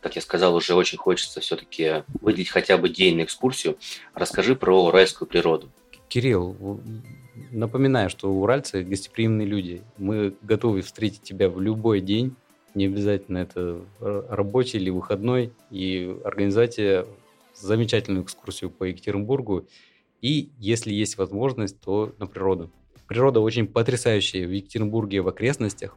как 0.00 0.16
я 0.16 0.22
сказал, 0.22 0.54
уже 0.54 0.74
очень 0.74 0.98
хочется 0.98 1.40
все-таки 1.40 2.04
выделить 2.20 2.48
хотя 2.48 2.78
бы 2.78 2.88
день 2.88 3.18
на 3.18 3.22
экскурсию. 3.22 3.76
Расскажи 4.14 4.56
про 4.56 4.84
уральскую 4.84 5.28
природу. 5.28 5.68
Кирилл, 6.08 6.80
напоминаю, 7.50 8.10
что 8.10 8.32
уральцы 8.32 8.82
гостеприимные 8.82 9.46
люди. 9.46 9.82
Мы 9.98 10.34
готовы 10.42 10.82
встретить 10.82 11.22
тебя 11.22 11.48
в 11.48 11.60
любой 11.60 12.00
день, 12.00 12.34
не 12.74 12.86
обязательно 12.86 13.38
это 13.38 13.80
рабочий 14.00 14.78
или 14.78 14.90
выходной, 14.90 15.52
и 15.70 16.16
организовать 16.24 16.78
замечательную 17.54 18.24
экскурсию 18.24 18.70
по 18.70 18.84
Екатеринбургу. 18.84 19.66
И 20.22 20.50
если 20.58 20.92
есть 20.92 21.18
возможность, 21.18 21.80
то 21.80 22.14
на 22.18 22.26
природу. 22.26 22.70
Природа 23.06 23.40
очень 23.40 23.66
потрясающая 23.66 24.46
в 24.46 24.50
Екатеринбурге 24.50 25.22
в 25.22 25.28
окрестностях. 25.28 25.96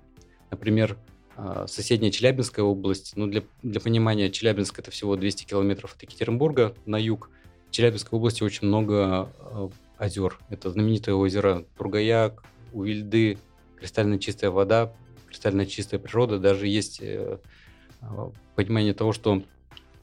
Например, 0.49 0.97
а, 1.36 1.67
соседняя 1.67 2.12
Челябинская 2.12 2.63
область. 2.63 3.13
Ну, 3.15 3.27
для, 3.27 3.43
для 3.62 3.79
понимания, 3.79 4.29
Челябинск 4.29 4.79
это 4.79 4.91
всего 4.91 5.15
200 5.15 5.45
километров 5.45 5.95
от 5.95 6.01
Екатеринбурга 6.01 6.73
на 6.86 6.97
юг. 6.97 7.29
В 7.67 7.71
Челябинской 7.71 8.17
области 8.17 8.43
очень 8.43 8.67
много 8.67 9.29
а, 9.39 9.69
озер. 9.97 10.39
Это 10.49 10.71
знаменитое 10.71 11.15
озеро 11.15 11.65
Тургаяк, 11.77 12.43
Увильды, 12.71 13.38
кристально 13.77 14.17
чистая 14.17 14.49
вода, 14.49 14.93
кристально 15.34 15.65
чистая 15.65 16.00
природа. 16.00 16.38
Даже 16.38 16.67
есть 16.67 17.02
э, 17.02 17.39
а, 18.02 18.32
понимание 18.56 18.93
того, 18.93 19.13
что 19.13 19.43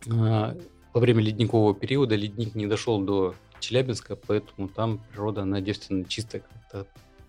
во 0.06 1.00
время 1.00 1.22
ледникового 1.22 1.74
периода 1.74 2.16
ледник 2.16 2.54
не 2.54 2.66
дошел 2.66 3.00
до 3.00 3.34
Челябинска, 3.60 4.16
поэтому 4.16 4.68
там 4.68 4.98
природа, 5.12 5.42
она 5.42 5.60
девственно 5.60 6.04
чистая, 6.04 6.42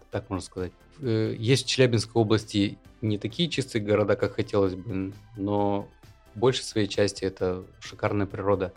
так, 0.10 0.30
можно 0.30 0.44
сказать. 0.44 0.72
Э, 1.00 1.36
есть 1.38 1.66
в 1.66 1.70
Челябинской 1.70 2.20
области 2.22 2.78
не 3.02 3.18
такие 3.18 3.50
чистые 3.50 3.84
города, 3.84 4.16
как 4.16 4.36
хотелось 4.36 4.76
бы, 4.76 5.14
но 5.38 5.88
большей 6.34 6.64
своей 6.64 6.88
части 6.88 7.24
это 7.24 7.64
шикарная 7.80 8.26
природа. 8.26 8.74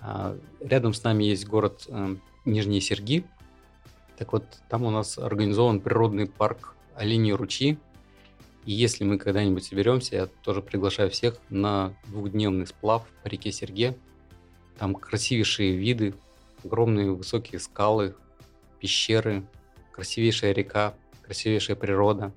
А, 0.00 0.36
рядом 0.60 0.94
с 0.94 1.02
нами 1.04 1.24
есть 1.24 1.46
город 1.46 1.84
э, 1.88 2.16
Нижние 2.44 2.80
Серги. 2.80 3.24
Так 4.16 4.32
вот, 4.32 4.44
там 4.68 4.84
у 4.84 4.90
нас 4.90 5.18
организован 5.18 5.80
природный 5.80 6.26
парк 6.26 6.74
Оленьи 6.94 7.32
ручьи. 7.32 7.78
И 8.66 8.72
если 8.72 9.04
мы 9.04 9.16
когда-нибудь 9.16 9.64
соберемся, 9.64 10.16
я 10.16 10.26
тоже 10.26 10.60
приглашаю 10.60 11.08
всех 11.08 11.38
на 11.50 11.94
двухдневный 12.08 12.66
сплав 12.66 13.06
по 13.22 13.28
реке 13.28 13.52
Серге. 13.52 13.96
Там 14.76 14.94
красивейшие 14.94 15.76
виды, 15.76 16.14
огромные 16.64 17.12
высокие 17.12 17.60
скалы, 17.60 18.16
пещеры, 18.80 19.46
красивейшая 19.92 20.52
река, 20.52 20.94
красивейшая 21.22 21.76
природа. 21.76 22.34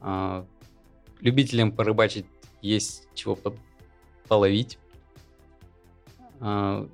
А, 0.00 0.46
любителям 1.20 1.72
порыбачить 1.72 2.26
есть 2.62 3.08
чего 3.14 3.36
половить. 4.28 4.78
А, 6.38 6.88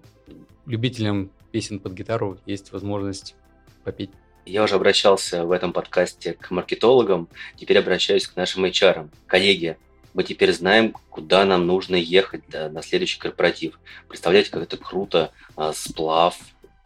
любителям 0.64 1.30
песен 1.52 1.80
под 1.80 1.92
гитару 1.92 2.38
есть 2.46 2.72
возможность 2.72 3.36
попеть. 3.84 4.10
Я 4.48 4.62
уже 4.62 4.76
обращался 4.76 5.44
в 5.44 5.52
этом 5.52 5.74
подкасте 5.74 6.32
к 6.32 6.50
маркетологам, 6.50 7.28
теперь 7.56 7.78
обращаюсь 7.78 8.26
к 8.26 8.34
нашим 8.34 8.64
HR. 8.64 9.10
Коллеги, 9.26 9.76
мы 10.14 10.24
теперь 10.24 10.54
знаем, 10.54 10.96
куда 11.10 11.44
нам 11.44 11.66
нужно 11.66 11.96
ехать 11.96 12.44
да, 12.48 12.70
на 12.70 12.82
следующий 12.82 13.18
корпоратив. 13.18 13.78
Представляете, 14.08 14.50
как 14.50 14.62
это 14.62 14.78
круто, 14.78 15.32
а, 15.54 15.74
сплав 15.74 16.34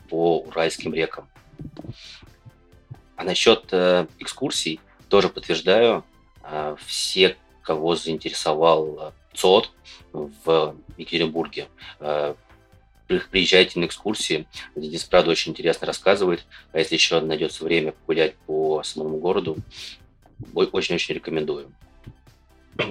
по 0.09 0.41
уральским 0.41 0.93
рекам. 0.93 1.29
А 3.15 3.23
насчет 3.23 3.69
э, 3.71 4.09
экскурсий 4.19 4.81
тоже 5.09 5.29
подтверждаю, 5.29 6.05
э, 6.43 6.75
все, 6.85 7.37
кого 7.63 7.95
заинтересовал 7.95 8.99
э, 8.99 9.37
ЦОД 9.37 9.71
в 10.13 10.75
Екатеринбурге, 10.97 11.69
э, 12.01 12.35
приезжайте 13.07 13.79
на 13.79 13.87
экскурсии. 13.87 14.47
Денис, 14.77 15.05
правда, 15.05 15.31
очень 15.31 15.53
интересно 15.53 15.87
рассказывает. 15.87 16.45
А 16.73 16.79
если 16.79 16.95
еще 16.95 17.21
найдется 17.21 17.65
время 17.65 17.93
погулять 17.93 18.35
по 18.47 18.83
самому 18.83 19.19
городу, 19.19 19.57
очень-очень 20.55 21.15
рекомендую. 21.15 21.73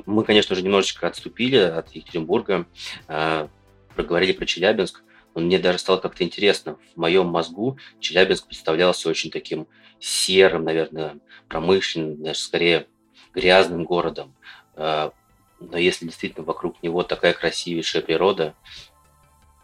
Мы, 0.06 0.24
конечно 0.24 0.56
же, 0.56 0.62
немножечко 0.62 1.08
отступили 1.08 1.58
от 1.58 1.92
Екатеринбурга, 1.92 2.66
э, 3.08 3.48
проговорили 3.96 4.32
про 4.32 4.46
Челябинск. 4.46 5.04
Но 5.34 5.42
мне 5.42 5.60
даже 5.60 5.80
стало 5.80 5.98
как-то 5.98 6.24
интересно. 6.24 6.78
В 6.94 7.00
моем 7.00 7.28
мозгу 7.28 7.78
Челябинск 8.00 8.48
представлялся 8.48 9.10
очень 9.10 9.32
таким 9.32 9.68
серым, 10.00 10.66
наверное, 10.66 11.20
промышленным, 11.48 12.22
даже 12.22 12.40
скорее 12.40 12.88
грязным 13.34 13.86
городом. 13.86 14.36
А, 14.76 15.14
но 15.60 15.78
если 15.78 16.06
действительно 16.06 16.46
вокруг 16.46 16.82
него 16.84 17.04
такая 17.04 17.34
красивейшая 17.34 18.02
природа, 18.02 18.56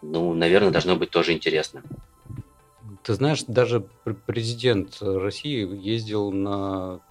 ну, 0.09 0.33
наверное, 0.33 0.71
должно 0.71 0.95
быть 0.95 1.09
тоже 1.09 1.33
интересно. 1.33 1.83
Ты 3.03 3.13
знаешь, 3.13 3.43
даже 3.43 3.85
президент 4.25 4.97
России 5.01 5.67
ездил 5.77 6.31
на 6.31 7.01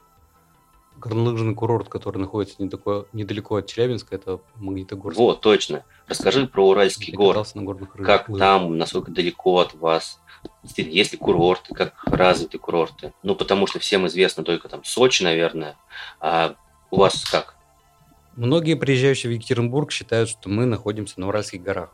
горнолыжный 0.99 1.55
курорт, 1.55 1.89
который 1.89 2.19
находится 2.19 2.63
недалеко, 2.63 3.07
недалеко 3.13 3.57
от 3.57 3.67
Челябинска, 3.67 4.15
это 4.15 4.41
Магнитогорск. 4.57 5.19
Вот, 5.19 5.41
точно. 5.41 5.85
Расскажи 6.07 6.47
про 6.47 6.69
Уральский 6.69 7.13
город. 7.13 7.55
На 7.55 7.63
горных 7.63 7.93
как 7.93 8.29
лыжах. 8.29 8.39
там, 8.39 8.79
насколько 8.79 9.11
далеко 9.11 9.59
от 9.59 9.75
вас? 9.75 10.21
Есть 10.77 11.13
ли 11.13 11.19
курорты, 11.19 11.75
как 11.75 11.95
развиты 12.07 12.59
курорты? 12.59 13.13
Ну, 13.23 13.35
потому 13.35 13.67
что 13.67 13.79
всем 13.79 14.07
известно 14.07 14.43
только 14.43 14.69
там 14.69 14.85
Сочи, 14.85 15.23
наверное. 15.23 15.77
А 16.21 16.55
у 16.91 16.97
вас 16.97 17.25
как? 17.25 17.57
Многие 18.37 18.75
приезжающие 18.75 19.31
в 19.31 19.35
Екатеринбург 19.35 19.91
считают, 19.91 20.29
что 20.29 20.49
мы 20.49 20.67
находимся 20.67 21.21
на 21.21 21.29
Уральских 21.29 21.63
горах. 21.63 21.91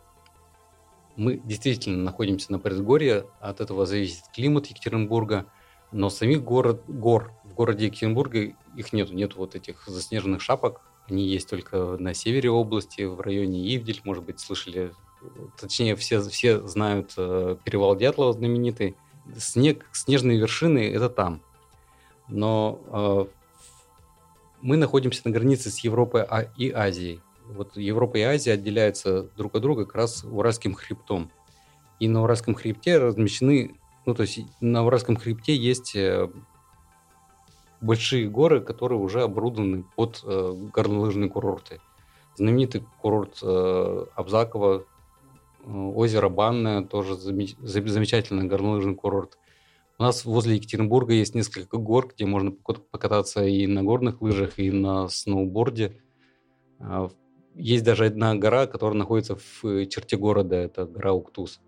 Мы 1.17 1.39
действительно 1.45 2.03
находимся 2.03 2.53
на 2.53 2.59
предгорье, 2.59 3.27
от 3.41 3.61
этого 3.61 3.87
зависит 3.87 4.25
климат 4.35 4.67
Екатеринбурга, 4.67 5.47
но 5.91 6.09
самих 6.09 6.43
город, 6.43 6.85
гор 6.89 7.33
в 7.45 7.55
городе 7.55 7.87
Екатеринбурге 7.87 8.57
их 8.77 8.93
нету, 8.93 9.13
нету 9.13 9.39
вот 9.39 9.55
этих 9.55 9.87
заснеженных 9.87 10.41
шапок, 10.41 10.81
они 11.09 11.27
есть 11.27 11.51
только 11.51 11.97
на 11.99 12.15
севере 12.15 12.51
области, 12.51 13.03
в 13.03 13.21
районе 13.21 13.75
Ивдель, 13.75 14.01
может 14.05 14.25
быть, 14.25 14.41
слышали, 14.41 14.93
точнее, 15.61 15.97
все, 15.97 16.21
все 16.23 16.67
знают 16.67 17.13
э, 17.17 17.57
перевал 17.65 17.97
Дятлова 17.97 18.33
знаменитый. 18.33 18.97
Снег, 19.37 19.87
снежные 19.93 20.39
вершины– 20.39 20.91
это 20.95 21.09
там. 21.09 21.43
Но 22.29 22.81
э, 22.87 23.27
мы 24.63 24.77
находимся 24.77 25.23
на 25.25 25.33
границе 25.33 25.71
с 25.71 25.81
Европой 25.81 26.23
а, 26.23 26.43
и 26.57 26.71
Азией. 26.71 27.21
Вот 27.55 27.77
Европа 27.77 28.17
и 28.17 28.23
Азия 28.23 28.53
отделяются 28.53 29.25
друг 29.37 29.55
от 29.55 29.63
друга 29.63 29.85
как 29.85 29.95
раз 29.95 30.25
Уральским 30.25 30.75
хребтом. 30.75 31.31
И 32.01 32.09
на 32.09 32.23
Уральском 32.23 32.55
хребте 32.55 32.99
размещены, 32.99 33.77
ну, 34.07 34.15
то 34.15 34.23
есть 34.23 34.41
на 34.61 34.85
Уральском 34.85 35.17
хребте 35.17 35.55
есть 35.55 35.95
э, 35.95 36.29
большие 37.81 38.29
горы, 38.29 38.61
которые 38.61 38.99
уже 38.99 39.23
оборудованы 39.23 39.85
под 39.97 40.23
э, 40.25 40.55
горнолыжные 40.73 41.29
курорты. 41.29 41.81
Знаменитый 42.37 42.85
курорт 43.01 43.39
э, 43.43 44.07
Абзакова, 44.15 44.85
э, 45.65 45.71
озеро 45.71 46.29
Банное, 46.29 46.83
тоже 46.83 47.15
замеч- 47.15 47.57
замечательный 47.61 48.45
горнолыжный 48.45 48.95
курорт. 48.95 49.39
У 49.99 50.03
нас 50.03 50.25
возле 50.25 50.57
Екатеринбурга 50.57 51.13
есть 51.13 51.35
несколько 51.35 51.77
гор, 51.77 52.09
где 52.13 52.25
можно 52.25 52.51
покататься 52.51 53.45
и 53.45 53.67
на 53.67 53.83
горных 53.83 54.23
лыжах, 54.23 54.59
и 54.59 54.71
на 54.71 55.09
сноуборде. 55.09 56.01
Э, 56.81 57.09
есть 57.55 57.85
даже 57.85 58.07
одна 58.07 58.35
гора, 58.35 58.67
которая 58.67 58.99
находится 58.99 59.37
в 59.37 59.87
черте 59.87 60.17
города, 60.17 60.57
это 60.57 60.87
гора 60.87 61.13
Уктус. 61.13 61.61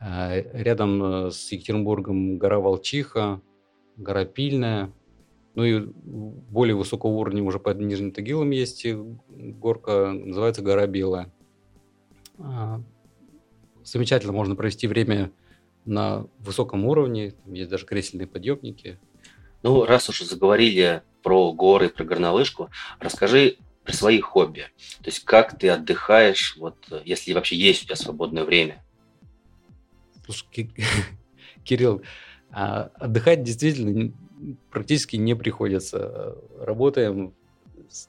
Э, 0.00 0.42
рядом 0.52 1.02
э, 1.02 1.30
с 1.30 1.52
Екатеринбургом 1.52 2.38
гора 2.38 2.58
Волчиха, 2.58 3.40
гора 3.96 4.24
Пильная, 4.24 4.92
ну 5.54 5.64
и 5.64 5.80
более 5.80 6.74
высокого 6.74 7.10
уровня 7.10 7.42
уже 7.42 7.58
под 7.58 7.78
Нижним 7.78 8.12
Тагилом 8.12 8.50
есть 8.50 8.86
горка, 9.28 10.12
называется 10.12 10.62
гора 10.62 10.86
Белая. 10.86 11.32
А, 12.38 12.80
замечательно 13.84 14.32
можно 14.32 14.56
провести 14.56 14.86
время 14.86 15.30
на 15.84 16.26
высоком 16.38 16.86
уровне, 16.86 17.32
там 17.44 17.52
есть 17.52 17.70
даже 17.70 17.86
кресельные 17.86 18.26
подъемники. 18.26 18.98
Ну, 19.62 19.84
раз 19.84 20.08
уж 20.08 20.22
заговорили 20.22 21.02
про 21.22 21.52
горы, 21.52 21.88
про 21.88 22.04
горнолыжку, 22.04 22.70
расскажи 22.98 23.58
про 23.84 23.92
свои 23.92 24.20
хобби. 24.20 24.66
То 25.02 25.10
есть 25.10 25.24
как 25.24 25.58
ты 25.58 25.68
отдыхаешь, 25.68 26.56
вот 26.56 26.76
если 27.04 27.32
вообще 27.32 27.56
есть 27.56 27.82
у 27.82 27.86
тебя 27.86 27.96
свободное 27.96 28.44
время? 28.44 28.82
Слушай, 30.24 30.70
Кирилл, 31.64 32.02
а 32.50 32.90
отдыхать 32.94 33.42
действительно 33.42 34.12
практически 34.70 35.16
не 35.16 35.34
приходится. 35.34 36.36
Работаем, 36.60 37.34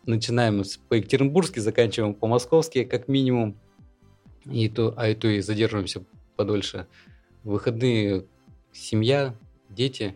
начинаем 0.05 0.63
по-екатеринбургски, 0.89 1.59
заканчиваем 1.59 2.13
по-московски, 2.13 2.83
как 2.83 3.07
минимум. 3.07 3.57
И 4.45 4.67
то, 4.67 4.93
а 4.97 5.07
и 5.07 5.15
то 5.15 5.29
и 5.29 5.39
задерживаемся 5.39 6.03
подольше. 6.36 6.88
Выходные 7.43 8.25
семья, 8.73 9.33
дети, 9.69 10.15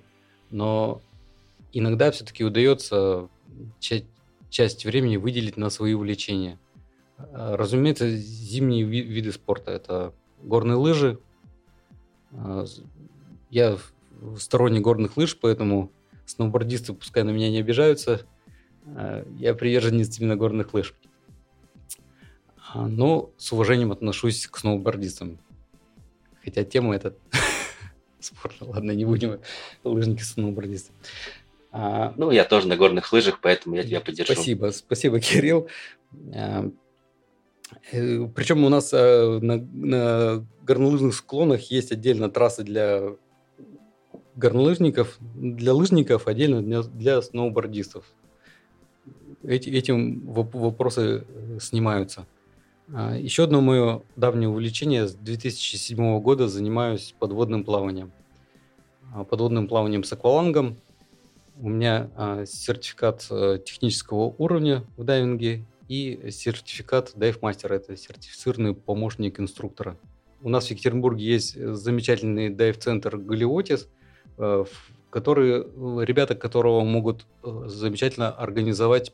но 0.49 1.01
иногда 1.71 2.11
все-таки 2.11 2.43
удается 2.43 3.29
часть, 3.79 4.05
часть 4.57 4.85
времени 4.85 5.17
выделить 5.17 5.55
на 5.55 5.69
свои 5.69 5.93
увлечения. 5.93 6.57
Разумеется, 7.31 8.09
зимние 8.09 8.85
виды 8.85 9.31
спорта– 9.31 9.69
это 9.79 10.15
горные 10.41 10.77
лыжи. 10.77 11.19
Я 13.51 13.77
сторонник 14.39 14.81
горных 14.81 15.15
лыж, 15.15 15.37
поэтому 15.39 15.91
сноубордисты 16.25 16.93
пускай 16.93 17.21
на 17.23 17.29
меня 17.29 17.51
не 17.51 17.59
обижаются. 17.59 18.25
Я 19.37 19.53
приверженец 19.53 20.19
именно 20.19 20.35
горных 20.35 20.73
лыж. 20.73 20.95
Но 22.73 23.29
с 23.37 23.51
уважением 23.51 23.91
отношусь 23.91 24.47
к 24.47 24.57
сноубордистам. 24.57 25.37
Хотя 26.43 26.63
тема 26.63 26.95
эта 26.95 27.15
спорта. 28.19 28.65
Ладно, 28.65 28.89
не 28.89 29.05
будем 29.05 29.39
лыжники 29.83 30.23
сноубордисты. 30.23 30.93
А, 31.79 32.11
ну, 32.17 32.31
я 32.31 32.43
тоже 32.43 32.67
на 32.67 32.75
горных 32.75 33.13
лыжах, 33.13 33.39
поэтому 33.39 33.75
я 33.75 33.83
тебя 33.83 34.01
поддержу. 34.01 34.33
Спасибо, 34.33 34.71
спасибо, 34.71 35.19
Кирилл. 35.19 35.67
А, 36.33 36.71
э, 37.91 38.27
Причем 38.35 38.65
у 38.65 38.69
нас 38.69 38.91
э, 38.93 39.39
на, 39.39 39.57
на 39.57 40.45
горнолыжных 40.63 41.13
склонах 41.13 41.61
есть 41.69 41.91
отдельно 41.91 42.31
трассы 42.31 42.63
для 42.63 43.15
горнолыжников, 44.35 45.19
для 45.19 45.75
лыжников, 45.75 46.27
отдельно 46.27 46.63
для, 46.63 46.81
для 46.81 47.21
сноубордистов. 47.21 48.05
Эти, 49.43 49.69
этим 49.69 50.21
вопросы 50.25 51.25
э, 51.27 51.59
снимаются. 51.61 52.25
А, 52.91 53.15
еще 53.15 53.43
одно 53.43 53.61
мое 53.61 54.01
давнее 54.15 54.49
увлечение. 54.49 55.07
С 55.07 55.13
2007 55.13 56.19
года 56.21 56.47
занимаюсь 56.47 57.13
подводным 57.19 57.63
плаванием. 57.63 58.11
Подводным 59.29 59.67
плаванием 59.67 60.03
с 60.03 60.11
аквалангом. 60.11 60.77
У 61.59 61.69
меня 61.69 62.11
а, 62.15 62.45
сертификат 62.45 63.25
э, 63.31 63.59
технического 63.65 64.35
уровня 64.37 64.83
в 64.95 65.03
дайвинге 65.03 65.65
и 65.87 66.29
сертификат 66.29 67.13
дайв-мастера. 67.15 67.73
Это 67.73 67.97
сертифицированный 67.97 68.75
помощник 68.75 69.39
инструктора. 69.39 69.97
У 70.41 70.49
нас 70.49 70.67
в 70.67 70.71
Екатеринбурге 70.71 71.25
есть 71.25 71.59
замечательный 71.59 72.49
дайв-центр 72.49 73.17
«Галиотис», 73.17 73.89
э, 74.37 74.65
который, 75.09 75.63
э, 75.63 76.05
ребята 76.05 76.35
которого 76.35 76.83
могут 76.83 77.25
замечательно 77.43 78.29
организовать 78.29 79.13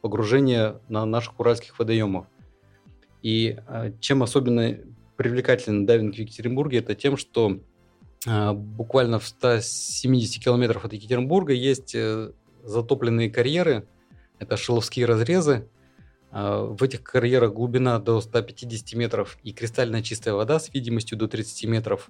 погружение 0.00 0.80
на 0.88 1.04
наших 1.06 1.40
уральских 1.40 1.76
водоемах. 1.78 2.26
И 3.22 3.58
а, 3.66 3.90
чем 4.00 4.22
особенно 4.22 4.78
привлекателен 5.16 5.86
дайвинг 5.86 6.14
в 6.14 6.18
Екатеринбурге, 6.18 6.78
это 6.78 6.94
тем, 6.94 7.16
что 7.16 7.58
буквально 8.26 9.18
в 9.18 9.26
170 9.26 10.42
километрах 10.42 10.84
от 10.84 10.92
Екатеринбурга 10.92 11.52
есть 11.52 11.94
э, 11.94 12.32
затопленные 12.62 13.30
карьеры, 13.30 13.86
это 14.38 14.56
шиловские 14.56 15.06
разрезы. 15.06 15.68
А, 16.30 16.64
в 16.64 16.82
этих 16.82 17.02
карьерах 17.02 17.52
глубина 17.52 17.98
до 17.98 18.20
150 18.20 18.94
метров 18.94 19.38
и 19.42 19.52
кристально 19.52 20.02
чистая 20.02 20.34
вода 20.34 20.58
с 20.58 20.72
видимостью 20.72 21.18
до 21.18 21.28
30 21.28 21.64
метров. 21.66 22.08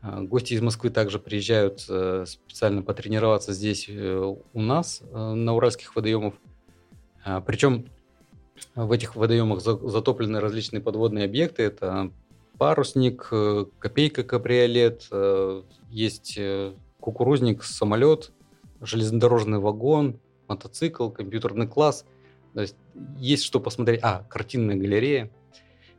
Гости 0.00 0.54
из 0.54 0.62
Москвы 0.62 0.90
также 0.90 1.18
приезжают 1.18 1.84
э, 1.88 2.24
специально 2.26 2.82
потренироваться 2.82 3.52
здесь 3.52 3.86
э, 3.88 4.34
у 4.52 4.62
нас 4.62 5.02
на 5.10 5.54
уральских 5.54 5.96
водоемах. 5.96 6.34
Причем 7.46 7.86
в 8.76 8.92
этих 8.92 9.16
водоемах 9.16 9.60
затоплены 9.60 10.38
различные 10.38 10.80
подводные 10.80 11.24
объекты. 11.24 11.64
Это 11.64 12.12
парусник, 12.58 13.28
э, 13.30 13.66
копейка 13.78 14.24
кабриолет, 14.24 15.06
э, 15.10 15.62
есть 15.90 16.34
э, 16.36 16.72
кукурузник, 17.00 17.62
самолет, 17.62 18.32
железнодорожный 18.80 19.60
вагон, 19.60 20.18
мотоцикл, 20.48 21.08
компьютерный 21.08 21.68
класс. 21.68 22.04
То 22.54 22.62
есть 22.62 22.76
есть 23.16 23.44
что 23.44 23.60
посмотреть. 23.60 24.00
А, 24.02 24.24
картинная 24.28 24.76
галерея. 24.76 25.30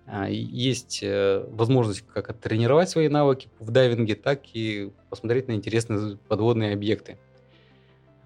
А, 0.05 0.27
есть 0.27 1.03
возможность 1.03 2.01
как 2.01 2.29
оттренировать 2.29 2.89
свои 2.89 3.07
навыки 3.07 3.49
в 3.59 3.71
дайвинге, 3.71 4.15
так 4.15 4.41
и 4.53 4.91
посмотреть 5.09 5.47
на 5.47 5.53
интересные 5.53 6.17
подводные 6.27 6.73
объекты. 6.73 7.17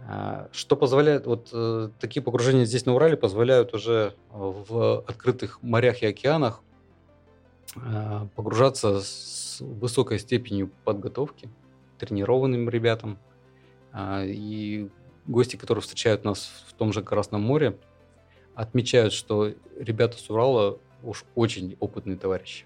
А, 0.08 0.50
что 0.52 0.76
позволяет, 0.76 1.28
вот 1.28 1.54
такие 2.00 2.24
погружения 2.24 2.66
здесь 2.66 2.86
на 2.86 2.96
Урале 2.96 3.16
позволяют 3.16 3.74
уже 3.74 4.16
в 4.32 5.02
открытых 5.02 5.62
морях 5.62 6.02
и 6.02 6.08
океанах 6.08 6.64
погружаться 8.36 9.02
с 9.02 9.58
высокой 9.60 10.20
степенью 10.20 10.72
подготовки, 10.84 11.50
тренированным 12.00 12.70
ребятам. 12.70 13.18
А, 13.92 14.24
и 14.26 14.90
гости, 15.28 15.56
которые 15.56 15.82
встречают 15.82 16.24
нас 16.24 16.52
в 16.68 16.74
том 16.74 16.92
же 16.94 17.02
Красном 17.02 17.42
море, 17.42 17.78
отмечают, 18.56 19.14
что 19.14 19.54
ребята 19.78 20.18
с 20.18 20.30
Урала 20.30 20.80
уж 21.04 21.26
очень 21.36 21.78
опытные 21.80 22.18
товарищи. 22.18 22.66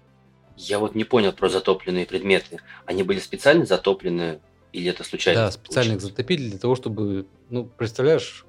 Я 0.56 0.78
вот 0.78 0.94
не 0.94 1.04
понял 1.04 1.32
про 1.32 1.48
затопленные 1.48 2.06
предметы. 2.06 2.58
Они 2.84 3.02
были 3.02 3.20
специально 3.20 3.64
затоплены 3.64 4.40
или 4.72 4.90
это 4.90 5.04
случайно? 5.04 5.42
Да, 5.42 5.50
специально 5.50 5.94
их 5.94 6.00
затопили 6.00 6.50
для 6.50 6.58
того, 6.58 6.74
чтобы, 6.74 7.26
ну, 7.48 7.64
представляешь, 7.64 8.44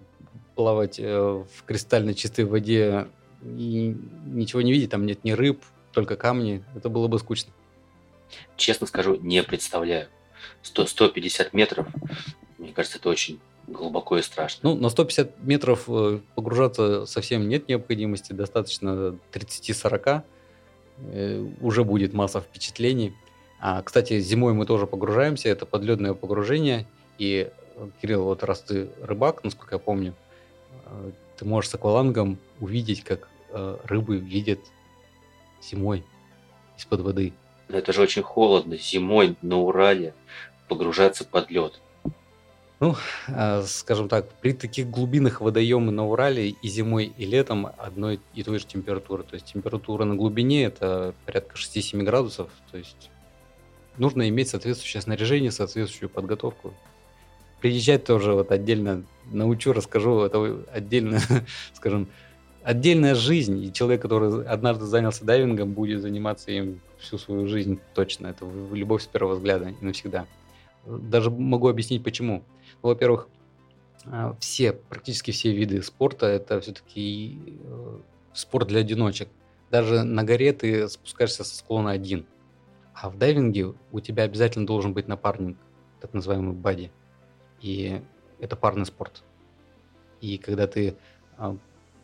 плавать 0.55 0.99
э, 0.99 1.19
в 1.19 1.63
кристально 1.65 2.13
чистой 2.13 2.45
воде 2.45 3.07
и 3.43 3.95
ничего 4.25 4.61
не 4.61 4.71
видеть, 4.71 4.89
там 4.89 5.05
нет 5.05 5.23
ни 5.23 5.31
рыб, 5.31 5.63
только 5.91 6.15
камни. 6.15 6.63
Это 6.75 6.89
было 6.89 7.07
бы 7.07 7.19
скучно. 7.19 7.51
Честно 8.55 8.87
скажу, 8.87 9.15
не 9.15 9.43
представляю. 9.43 10.07
100, 10.61 10.85
150 10.85 11.53
метров, 11.53 11.87
мне 12.57 12.71
кажется, 12.71 12.97
это 12.97 13.09
очень 13.09 13.39
глубоко 13.67 14.17
и 14.17 14.21
страшно. 14.21 14.69
Ну, 14.69 14.75
на 14.75 14.89
150 14.89 15.43
метров 15.43 15.85
э, 15.87 16.19
погружаться 16.35 17.05
совсем 17.05 17.47
нет 17.47 17.67
необходимости, 17.67 18.33
достаточно 18.33 19.17
30-40, 19.31 20.21
э, 20.97 21.47
уже 21.61 21.83
будет 21.83 22.13
масса 22.13 22.41
впечатлений. 22.41 23.13
А, 23.59 23.81
кстати, 23.81 24.19
зимой 24.19 24.53
мы 24.53 24.65
тоже 24.65 24.87
погружаемся, 24.87 25.49
это 25.49 25.65
подледное 25.65 26.13
погружение. 26.13 26.87
И, 27.17 27.49
Кирилл, 28.01 28.23
вот 28.23 28.43
раз 28.43 28.61
ты 28.61 28.89
рыбак, 29.01 29.43
насколько 29.43 29.75
я 29.75 29.79
помню, 29.79 30.15
э, 30.85 31.11
ты 31.37 31.45
можешь 31.45 31.69
с 31.69 31.75
аквалангом 31.75 32.37
увидеть, 32.59 33.03
как 33.03 33.29
рыбы 33.51 34.17
видят 34.17 34.59
зимой 35.61 36.03
из-под 36.77 37.01
воды. 37.01 37.33
Это 37.67 37.93
же 37.93 38.01
очень 38.01 38.23
холодно. 38.23 38.77
Зимой 38.77 39.35
на 39.41 39.57
Урале 39.57 40.13
погружаться 40.67 41.25
под 41.25 41.51
лед. 41.51 41.79
Ну, 42.79 42.95
а, 43.27 43.63
скажем 43.63 44.07
так, 44.07 44.31
при 44.39 44.53
таких 44.53 44.89
глубинах 44.89 45.41
водоемы 45.41 45.91
на 45.91 46.07
Урале 46.07 46.49
и 46.49 46.67
зимой, 46.69 47.11
и 47.17 47.25
летом 47.25 47.67
одной 47.77 48.21
и 48.33 48.43
той 48.43 48.59
же 48.59 48.65
температуры. 48.65 49.23
То 49.23 49.33
есть 49.35 49.47
температура 49.47 50.05
на 50.05 50.15
глубине 50.15 50.63
это 50.63 51.13
порядка 51.25 51.57
6-7 51.57 52.03
градусов. 52.03 52.49
То 52.71 52.77
есть 52.77 53.09
нужно 53.97 54.29
иметь 54.29 54.49
соответствующее 54.49 55.01
снаряжение, 55.01 55.51
соответствующую 55.51 56.09
подготовку. 56.09 56.73
Приезжать 57.59 58.05
тоже 58.05 58.33
вот 58.33 58.51
отдельно 58.51 59.03
научу, 59.25 59.73
расскажу, 59.73 60.21
это 60.21 60.63
отдельно, 60.71 61.19
скажем, 61.73 62.07
отдельная 62.63 63.15
жизнь. 63.15 63.63
И 63.63 63.73
человек, 63.73 64.01
который 64.01 64.45
однажды 64.45 64.85
занялся 64.85 65.25
дайвингом, 65.25 65.73
будет 65.73 66.01
заниматься 66.01 66.51
им 66.51 66.81
всю 66.99 67.17
свою 67.17 67.47
жизнь 67.47 67.79
точно. 67.93 68.27
Это 68.27 68.45
любовь 68.71 69.03
с 69.03 69.07
первого 69.07 69.35
взгляда 69.35 69.69
и 69.69 69.85
навсегда. 69.85 70.25
Даже 70.85 71.29
могу 71.29 71.67
объяснить, 71.67 72.03
почему. 72.03 72.43
Ну, 72.81 72.89
во-первых, 72.89 73.27
а, 74.05 74.35
все, 74.39 74.73
практически 74.73 75.31
все 75.31 75.53
виды 75.53 75.81
спорта, 75.83 76.25
это 76.25 76.61
все-таки 76.61 77.37
э, 77.63 77.97
спорт 78.33 78.67
для 78.69 78.79
одиночек. 78.79 79.27
Даже 79.69 80.03
на 80.03 80.23
горе 80.23 80.53
ты 80.53 80.87
спускаешься 80.87 81.43
со 81.43 81.55
склона 81.55 81.91
один– 81.91 82.25
а 83.01 83.09
в 83.09 83.17
дайвинге 83.17 83.73
у 83.91 83.99
тебя 84.01 84.23
обязательно 84.23 84.65
должен 84.65 84.93
быть 84.93 85.07
напарник, 85.07 85.57
так 86.01 86.13
называемый 86.13 86.53
бади. 86.53 86.91
И 87.61 88.01
это 88.39 88.57
парный 88.57 88.85
спорт. 88.85 89.23
И 90.19 90.37
когда 90.37 90.67
ты 90.67 90.97
а, 91.37 91.55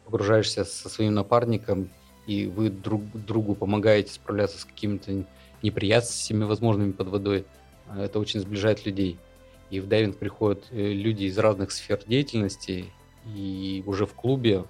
погружаешься 0.06 0.66
со 0.66 0.90
своим 0.90 1.14
напарником, 1.14 1.90
и 2.28 2.48
вы 2.48 2.70
друг 2.70 3.04
другу 3.14 3.56
помогаете 3.56 4.14
справляться 4.14 4.60
с 4.60 4.66
какими-то 4.66 5.26
неприятностями 5.62 6.44
возможными 6.44 6.92
под 6.92 7.08
водой, 7.08 7.46
а, 7.88 8.04
это 8.06 8.20
очень 8.20 8.40
сближает 8.40 8.86
людей. 8.86 9.18
И 9.70 9.80
в 9.80 9.88
дайвинг 9.88 10.18
приходят 10.18 10.64
э, 10.72 10.94
люди 10.94 11.26
из 11.26 11.38
разных 11.38 11.72
сфер 11.72 12.00
деятельности, 12.06 12.86
и 13.26 13.84
уже 13.86 14.06
в 14.06 14.14
клубе, 14.14 14.66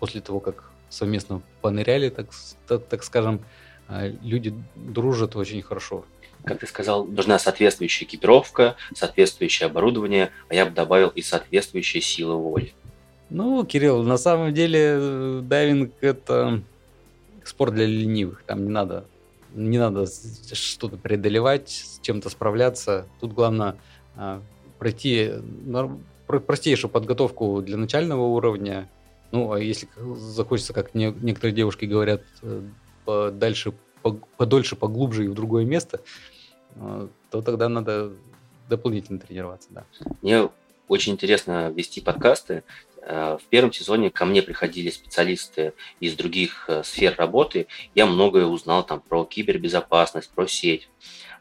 после 0.00 0.20
того, 0.20 0.40
как 0.40 0.70
совместно 0.90 1.42
поныряли, 1.62 2.10
так, 2.10 2.28
так, 2.66 2.84
так 2.86 3.02
скажем, 3.02 3.40
а, 3.88 4.08
люди 4.22 4.54
дружат 4.74 5.36
очень 5.36 5.62
хорошо. 5.62 6.04
Как 6.44 6.60
ты 6.60 6.66
сказал, 6.66 7.06
нужна 7.06 7.38
соответствующая 7.38 8.04
экипировка, 8.04 8.76
соответствующее 8.94 9.66
оборудование, 9.66 10.30
а 10.48 10.54
я 10.54 10.66
бы 10.66 10.72
добавил 10.72 11.08
и 11.08 11.22
соответствующая 11.22 12.02
сила 12.02 12.34
воли. 12.34 12.74
Ну, 13.34 13.64
Кирилл, 13.66 14.04
на 14.04 14.16
самом 14.16 14.54
деле 14.54 14.80
э, 14.80 15.40
дайвинг– 15.42 15.92
это 16.00 16.62
спорт 17.42 17.74
для 17.74 17.84
ленивых. 17.84 18.44
Там 18.46 18.62
не 18.62 18.70
надо, 18.70 19.06
не 19.54 19.76
надо 19.76 20.06
что-то 20.06 20.96
преодолевать, 20.96 21.68
с 21.68 21.98
чем-то 22.00 22.30
справляться. 22.30 23.08
Тут 23.18 23.32
главное 23.32 23.74
а, 24.14 24.40
пройти 24.78 25.32
простейшую 26.28 26.92
подготовку 26.92 27.60
для 27.60 27.76
начального 27.76 28.22
уровня, 28.22 28.88
Ну, 29.32 29.52
а 29.52 29.58
если 29.58 29.88
захочется, 30.14 30.72
как 30.72 30.94
не, 30.94 31.12
некоторые 31.20 31.56
девушки 31.56 31.86
говорят, 31.86 32.22
э, 32.42 33.32
дальше, 33.32 33.72
подольше, 34.36 34.76
поглубже 34.76 35.24
и 35.24 35.28
в 35.28 35.34
другое 35.34 35.64
место, 35.64 36.02
э, 36.76 37.08
то 37.32 37.42
тогда 37.42 37.68
надо 37.68 38.12
дополнительно 38.68 39.18
тренироваться, 39.18 39.70
да. 39.72 39.84
Мне 40.22 40.50
очень 40.86 41.14
интересно 41.14 41.70
вести 41.70 42.00
подкасты. 42.00 42.62
Э, 43.06 43.38
в 43.40 43.44
первом 43.48 43.72
сезоне 43.72 44.10
ко 44.10 44.24
мне 44.24 44.42
приходили 44.42 44.90
специалисты 44.90 45.74
из 46.00 46.14
других 46.14 46.68
сфер 46.84 47.14
работы. 47.16 47.66
Я 47.94 48.06
многое 48.06 48.46
узнал 48.46 48.84
там 48.84 49.00
про 49.00 49.24
кибербезопасность, 49.24 50.30
про 50.30 50.46
сеть. 50.46 50.88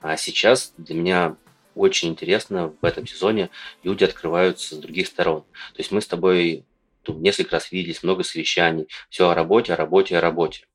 А 0.01 0.17
сейчас 0.17 0.73
для 0.77 0.95
меня 0.95 1.35
очень 1.75 2.09
интересно 2.09 2.73
в 2.81 2.85
этом 2.85 3.07
сезоне 3.07 3.49
люди 3.83 4.03
открываются 4.03 4.75
с 4.75 4.77
других 4.77 5.07
сторон. 5.07 5.41
То 5.41 5.79
есть 5.79 5.91
мы 5.91 6.01
с 6.01 6.07
тобой 6.07 6.65
тут 7.03 7.19
несколько 7.19 7.53
раз 7.53 7.71
виделись, 7.71 8.03
много 8.03 8.23
совещаний, 8.23 8.87
все 9.09 9.29
о 9.29 9.35
работе, 9.35 9.73
о 9.73 9.75
работе, 9.75 10.17
о 10.17 10.21
работе. 10.21 10.65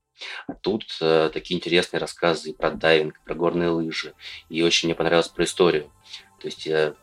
А 0.46 0.54
тут 0.54 0.84
э, 1.00 1.30
такие 1.32 1.56
интересные 1.56 2.00
рассказы 2.00 2.52
про 2.52 2.70
дайвинг, 2.70 3.20
про 3.24 3.34
горные 3.34 3.68
лыжи. 3.68 4.14
И 4.48 4.62
очень 4.62 4.88
мне 4.88 4.94
понравилось 4.94 5.28
про 5.28 5.44
историю. 5.44 5.92
То 6.40 6.46
есть 6.46 6.66
э, 6.66 6.94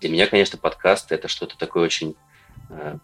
для 0.00 0.10
меня, 0.10 0.26
конечно, 0.26 0.58
подкасты 0.58 1.14
это 1.14 1.28
что-то 1.28 1.56
такое 1.56 1.84
очень 1.84 2.16
э, 2.70 2.98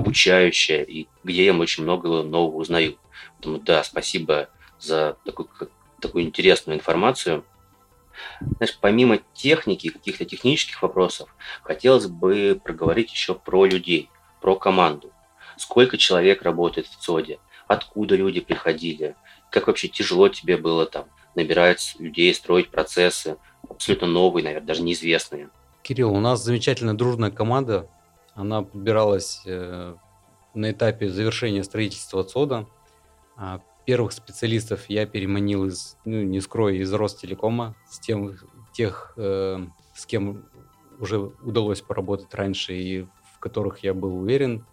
обучающее, 0.00 0.84
и 0.84 1.08
где 1.24 1.46
я 1.46 1.54
очень 1.54 1.84
много 1.84 2.22
нового 2.22 2.56
узнаю. 2.56 2.96
Поэтому 3.36 3.58
да, 3.58 3.84
спасибо 3.84 4.48
за 4.78 5.16
такую, 5.24 5.48
такую 6.00 6.24
интересную 6.24 6.78
информацию. 6.78 7.44
Знаешь, 8.40 8.76
помимо 8.80 9.18
техники, 9.34 9.88
каких-то 9.88 10.24
технических 10.24 10.82
вопросов, 10.82 11.34
хотелось 11.62 12.06
бы 12.06 12.60
проговорить 12.62 13.12
еще 13.12 13.34
про 13.34 13.64
людей, 13.64 14.10
про 14.40 14.56
команду. 14.56 15.12
Сколько 15.56 15.96
человек 15.96 16.42
работает 16.42 16.86
в 16.86 16.98
ЦОДе, 16.98 17.38
откуда 17.66 18.16
люди 18.16 18.40
приходили, 18.40 19.14
как 19.50 19.66
вообще 19.66 19.88
тяжело 19.88 20.28
тебе 20.28 20.56
было 20.56 20.86
там 20.86 21.06
набирать 21.34 21.94
людей, 21.98 22.34
строить 22.34 22.70
процессы, 22.70 23.36
абсолютно 23.68 24.06
новые, 24.06 24.44
наверное, 24.44 24.66
даже 24.66 24.82
неизвестные. 24.82 25.50
Кирилл, 25.82 26.12
у 26.12 26.20
нас 26.20 26.42
замечательная 26.42 26.94
дружная 26.94 27.30
команда. 27.30 27.88
Она 28.34 28.62
подбиралась 28.62 29.42
э, 29.44 29.94
на 30.54 30.70
этапе 30.70 31.08
завершения 31.08 31.64
строительства 31.64 32.22
ЦОДа. 32.24 32.66
А 33.36 33.60
первых 33.86 34.12
специалистов 34.12 34.88
я 34.88 35.06
переманил 35.06 35.66
из, 35.66 35.96
ну, 36.04 36.22
не 36.22 36.40
скрою, 36.40 36.80
из 36.80 36.92
Ростелекома, 36.92 37.74
с 37.88 37.98
тем, 37.98 38.36
тех, 38.72 39.14
э, 39.16 39.58
с 39.94 40.06
кем 40.06 40.44
уже 40.98 41.18
удалось 41.18 41.80
поработать 41.80 42.32
раньше 42.34 42.74
и 42.74 43.02
в 43.34 43.38
которых 43.40 43.78
я 43.82 43.94
был 43.94 44.16
уверен. 44.16 44.66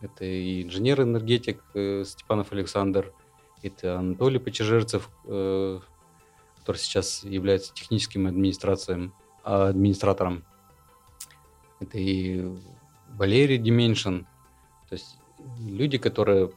Это 0.00 0.24
и 0.24 0.64
инженер-энергетик 0.64 1.62
э, 1.74 2.04
Степанов 2.04 2.52
Александр, 2.52 3.12
это 3.62 3.98
Анатолий 3.98 4.38
Почежерцев, 4.38 5.10
который 5.24 5.82
сейчас 6.76 7.24
является 7.24 7.74
техническим 7.74 8.28
администрацией, 8.28 9.10
администратором. 9.42 10.44
Это 11.80 11.98
и 11.98 12.54
Валерий 13.18 13.58
Дименшин. 13.58 14.26
То 14.88 14.94
есть 14.94 15.18
люди, 15.58 15.98
которые 15.98 16.52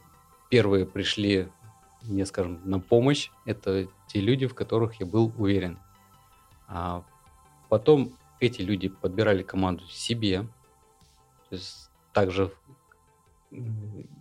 первые 0.48 0.86
пришли 0.86 1.48
мне, 2.02 2.24
скажем, 2.24 2.60
на 2.64 2.78
помощь, 2.78 3.30
это 3.44 3.88
те 4.06 4.20
люди, 4.20 4.46
в 4.46 4.54
которых 4.54 5.00
я 5.00 5.06
был 5.06 5.32
уверен. 5.38 5.78
А 6.68 7.04
потом 7.68 8.12
эти 8.38 8.62
люди 8.62 8.88
подбирали 8.88 9.42
команду 9.42 9.84
себе, 9.88 10.42
то 11.48 11.56
есть 11.56 11.90
также 12.12 12.52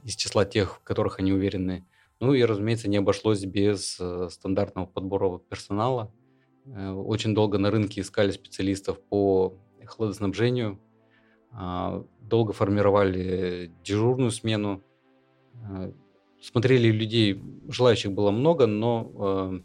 из 0.03 0.15
числа 0.15 0.43
тех, 0.43 0.77
в 0.77 0.79
которых 0.81 1.19
они 1.19 1.31
уверены. 1.31 1.85
Ну 2.19 2.33
и, 2.33 2.43
разумеется, 2.43 2.89
не 2.89 2.97
обошлось 2.97 3.43
без 3.45 3.97
э, 3.99 4.29
стандартного 4.29 4.85
подбора 4.85 5.39
персонала. 5.39 6.11
Э, 6.65 6.91
очень 6.91 7.33
долго 7.33 7.57
на 7.57 7.71
рынке 7.71 8.01
искали 8.01 8.31
специалистов 8.31 8.99
по 8.99 9.57
хладоснабжению, 9.85 10.79
долго 11.51 12.53
формировали 12.53 13.71
дежурную 13.83 14.31
смену, 14.31 14.81
э, 15.53 15.91
смотрели 16.41 16.89
людей, 16.89 17.41
желающих 17.67 18.11
было 18.11 18.31
много, 18.31 18.67
но, 18.67 19.11
э, 19.53 19.59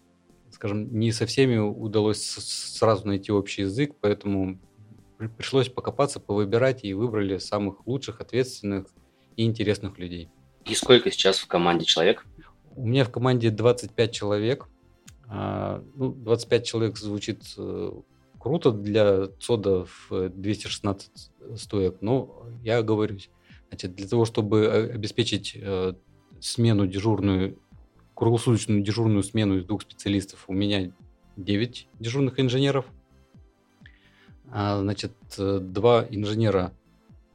скажем, 0.51 0.99
не 0.99 1.13
со 1.13 1.27
всеми 1.27 1.57
удалось 1.57 2.23
сразу 2.23 3.07
найти 3.07 3.33
общий 3.33 3.63
язык, 3.63 3.95
поэтому 4.01 4.59
пришлось 5.37 5.69
покопаться, 5.69 6.21
повыбирать 6.21 6.85
и 6.85 6.93
выбрали 6.93 7.39
самых 7.39 7.87
лучших, 7.87 8.21
ответственных 8.21 8.87
и 9.37 9.45
интересных 9.45 9.99
людей. 9.99 10.29
И 10.65 10.75
сколько 10.75 11.11
сейчас 11.11 11.39
в 11.39 11.47
команде 11.47 11.85
человек? 11.85 12.27
У 12.75 12.87
меня 12.87 13.05
в 13.05 13.11
команде 13.11 13.51
25 13.51 14.13
человек. 14.13 14.69
А, 15.29 15.83
ну, 15.95 16.13
25 16.13 16.67
человек 16.67 16.99
звучит 16.99 17.43
э, 17.57 17.93
круто 18.39 18.73
для 18.73 19.29
ЦОДа 19.41 19.87
в 19.87 20.29
216 20.29 21.31
стоек, 21.57 21.99
но 22.01 22.47
я 22.63 22.79
оговорюсь. 22.79 23.31
Значит, 23.69 23.95
для 23.95 24.07
того, 24.07 24.25
чтобы 24.25 24.69
обеспечить 24.69 25.57
э, 25.61 25.95
смену 26.41 26.87
дежурную, 26.87 27.59
круглосуточную 28.15 28.83
дежурную 28.83 29.23
смену 29.23 29.59
из 29.59 29.65
двух 29.65 29.83
специалистов 29.83 30.45
у 30.49 30.53
меня 30.53 30.93
9 31.37 31.89
дежурных 31.99 32.41
инженеров. 32.41 32.87
А, 34.51 34.81
значит, 34.81 35.13
два 35.37 36.07
инженера 36.09 36.73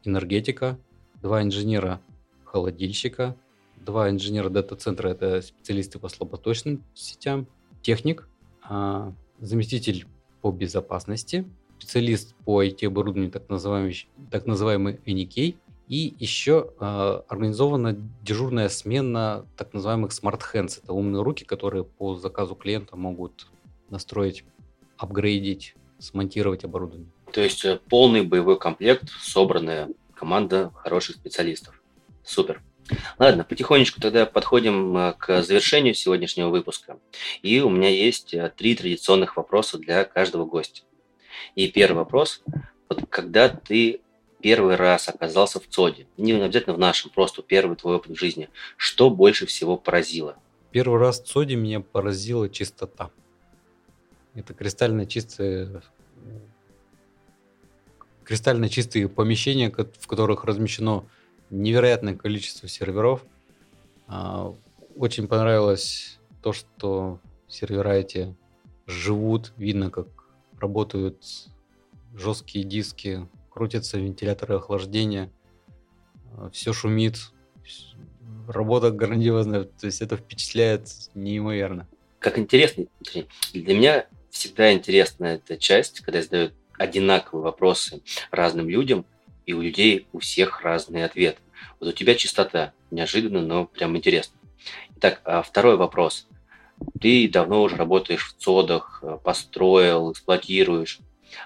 энергетика, 0.04 0.80
два 1.21 1.43
инженера 1.43 2.02
холодильщика, 2.45 3.36
два 3.78 4.10
инженера 4.10 4.50
дата-центра, 4.50 5.10
это 5.10 5.41
специалисты 5.41 6.00
по 6.00 6.10
слаботочным 6.10 6.84
сетям, 6.93 7.47
техник, 7.82 8.28
а, 8.63 9.13
заместитель 9.39 10.08
по 10.41 10.52
безопасности, 10.52 11.45
специалист 11.82 12.36
по 12.46 12.63
IT-оборудованию, 12.63 13.32
так 13.32 13.50
называемый, 13.50 14.08
так 14.30 14.46
называемый 14.46 15.00
NK, 15.06 15.56
и 15.88 16.15
еще 16.20 16.72
э, 16.80 17.22
организована 17.28 17.98
дежурная 18.22 18.70
смена 18.70 19.46
так 19.58 19.74
называемых 19.74 20.12
smart 20.12 20.41
hands. 20.54 20.80
Это 20.84 20.94
умные 20.94 21.24
руки, 21.24 21.44
которые 21.44 21.84
по 21.84 22.15
заказу 22.15 22.56
клиента 22.56 22.96
могут 22.96 23.48
настроить, 23.89 24.46
апгрейдить, 24.98 25.76
смонтировать 26.00 26.63
оборудование. 26.63 27.10
То 27.34 27.41
есть 27.41 27.65
э, 27.65 27.80
полный 27.89 28.22
боевой 28.22 28.58
комплект, 28.60 29.10
собранная 29.20 29.89
команда 30.13 30.72
хороших 30.76 31.15
специалистов. 31.15 31.82
Супер. 32.24 32.62
Ладно, 33.17 33.44
потихонечку 33.44 34.00
тогда 34.00 34.26
подходим 34.26 34.96
э, 34.96 35.13
к 35.17 35.41
завершению 35.41 35.94
сегодняшнего 35.94 36.50
выпуска. 36.50 37.00
И 37.41 37.60
у 37.60 37.70
меня 37.70 37.89
есть 37.89 38.34
э, 38.34 38.54
три 38.56 38.76
традиционных 38.76 39.36
вопроса 39.36 39.78
для 39.78 40.04
каждого 40.04 40.46
гостя. 40.46 40.84
И 41.56 41.68
первый 41.68 41.98
вопрос. 41.98 42.42
Вот 42.90 43.06
когда 43.10 43.50
ты 43.50 44.02
первый 44.42 44.76
раз 44.76 45.08
оказался 45.08 45.60
в 45.60 45.68
ЦОДе, 45.68 46.08
не 46.18 46.34
обязательно 46.34 46.76
в 46.76 46.80
нашем, 46.80 47.12
просто 47.12 47.42
первый 47.42 47.78
твой 47.78 47.96
опыт 47.96 48.12
в 48.12 48.20
жизни, 48.20 48.50
что 48.78 49.10
больше 49.10 49.46
всего 49.46 49.78
поразило? 49.78 50.36
Первый 50.72 51.00
раз 51.00 51.22
в 51.22 51.26
ЦОДе 51.26 51.56
меня 51.56 51.82
поразила 51.82 52.50
чистота. 52.50 53.12
Это 54.34 54.54
кристально 54.54 55.06
чистые 55.06 55.82
кристально 58.24 58.70
чистые 58.70 59.10
помещения, 59.10 59.70
в 59.70 60.08
которых 60.08 60.46
размещено 60.46 61.06
невероятное 61.50 62.16
количество 62.16 62.70
серверов. 62.70 63.26
А, 64.08 64.54
очень 64.96 65.28
понравилось 65.28 66.18
то, 66.42 66.54
что 66.54 67.20
сервера 67.50 67.89
эти 67.89 68.34
живут, 68.88 69.52
видно, 69.58 69.92
как 69.92 70.08
работают 70.62 71.24
жесткие 72.14 72.64
диски, 72.64 73.28
крутятся 73.49 73.97
вентиляторы 73.97 74.55
охлаждения, 74.55 75.32
а, 76.38 76.49
все 76.51 76.72
шумит, 76.74 77.18
работа 78.47 78.91
грандиозная, 78.91 79.64
то 79.64 79.86
есть 79.86 80.01
это 80.01 80.18
впечатляет 80.18 80.88
неимоверно. 81.14 81.88
Как 82.20 82.38
интересно, 82.38 82.86
для 83.53 83.74
меня 83.74 84.05
всегда 84.30 84.74
интересна 84.74 85.26
эта 85.26 85.57
часть, 85.57 86.01
когда 86.01 86.22
задают 86.22 86.53
одинаковые 86.78 87.43
вопросы 87.43 88.01
разным 88.32 88.70
людям, 88.70 89.05
и 89.45 89.53
у 89.53 89.62
людей 89.62 90.07
у 90.14 90.20
всех 90.20 90.62
разные 90.62 91.05
ответы. 91.05 91.39
Вот 91.80 91.89
у 91.89 91.91
тебя 91.91 92.16
чистота, 92.16 92.74
неожиданно, 92.91 93.41
но 93.41 93.66
прям 93.66 93.97
интересно. 93.97 94.38
Итак, 94.95 95.22
а 95.26 95.41
второй 95.41 95.78
вопрос. 95.78 96.28
Ты 97.00 97.30
давно 97.30 97.62
уже 97.64 97.76
работаешь 97.76 98.28
в 98.28 98.42
ЦОДах, 98.42 99.04
построил, 99.24 100.12
эксплуатируешь. 100.12 101.00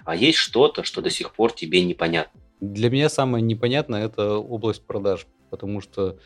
А 0.03 0.15
есть 0.15 0.37
что-то, 0.37 0.83
что 0.83 1.01
до 1.01 1.09
сих 1.09 1.33
пор 1.33 1.51
тебе 1.51 1.83
непонятно? 1.83 2.39
Для 2.61 2.89
меня 2.89 3.09
самое 3.09 3.43
непонятное– 3.43 4.05
это 4.07 4.37
область 4.37 4.83
продаж, 4.83 5.27
потому 5.49 5.81
что, 5.81 6.17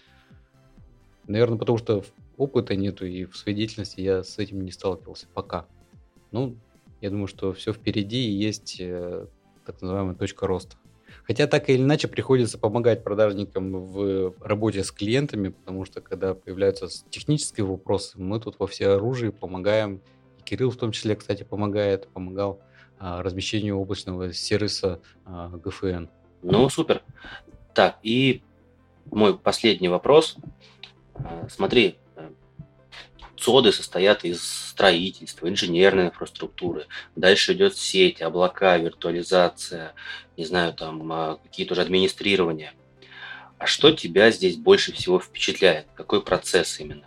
наверное, 1.27 1.57
потому 1.57 1.77
что 1.77 2.03
опыта 2.37 2.75
нету, 2.75 3.05
и 3.05 3.25
в 3.25 3.35
своей 3.35 3.57
деятельности 3.57 3.99
я 4.01 4.23
с 4.23 4.37
этим 4.37 4.61
не 4.61 4.71
сталкивался 4.71 5.27
пока. 5.33 5.65
Ну, 6.31 6.55
я 7.01 7.09
думаю, 7.09 7.27
что 7.27 7.53
все 7.53 7.73
впереди 7.73 8.27
и 8.27 8.31
есть 8.31 8.77
э, 8.79 9.25
так 9.65 9.81
называемая 9.81 10.15
точка 10.15 10.47
роста. 10.47 10.77
Хотя 11.29 11.45
так 11.45 11.69
или 11.69 11.83
иначе 11.83 12.07
приходится 12.07 12.57
помогать 12.57 13.03
продажникам 13.03 13.85
в 13.85 14.33
работе 14.41 14.83
с 14.83 14.91
клиентами, 14.91 15.49
потому 15.49 15.85
что 15.85 16.01
когда 16.01 16.33
появляются 16.33 16.87
технические 17.11 17.67
вопросы, 17.67 18.19
мы 18.19 18.39
тут 18.39 18.55
во 18.57 18.65
все 18.65 18.87
оружие 18.93 19.31
помогаем. 19.31 20.01
И 20.39 20.41
Кирилл 20.41 20.71
в 20.71 20.75
том 20.75 20.91
числе, 20.91 21.15
кстати, 21.15 21.43
помогает, 21.43 22.07
помогал 22.07 22.61
а, 22.97 23.21
размещению 23.21 23.77
облачного 23.77 24.33
сервиса 24.33 25.01
а, 25.23 25.51
GFN. 25.53 26.09
Ну, 26.41 26.67
супер. 26.67 27.03
Так, 27.75 27.99
и 28.01 28.41
мой 29.11 29.37
последний 29.37 29.87
вопрос. 29.87 30.35
Смотри, 31.47 31.99
ЦОДы 33.39 33.71
состоят 33.71 34.25
из 34.25 34.41
строительства, 34.43 35.47
инженерной 35.47 36.07
инфраструктуры. 36.07 36.87
Дальше 37.15 37.53
идет 37.53 37.77
сеть, 37.77 38.21
облака, 38.21 38.77
виртуализация, 38.77 39.93
не 40.37 40.45
знаю, 40.45 40.73
там 40.73 41.11
а, 41.11 41.39
какие-то 41.43 41.73
уже 41.73 41.81
администрирования. 41.81 42.73
А 43.57 43.65
что 43.65 43.91
тебя 43.91 44.31
здесь 44.31 44.55
больше 44.55 44.93
всего 44.93 45.19
впечатляет? 45.19 45.87
Какой 45.95 46.21
процесс 46.21 46.79
именно? 46.79 47.05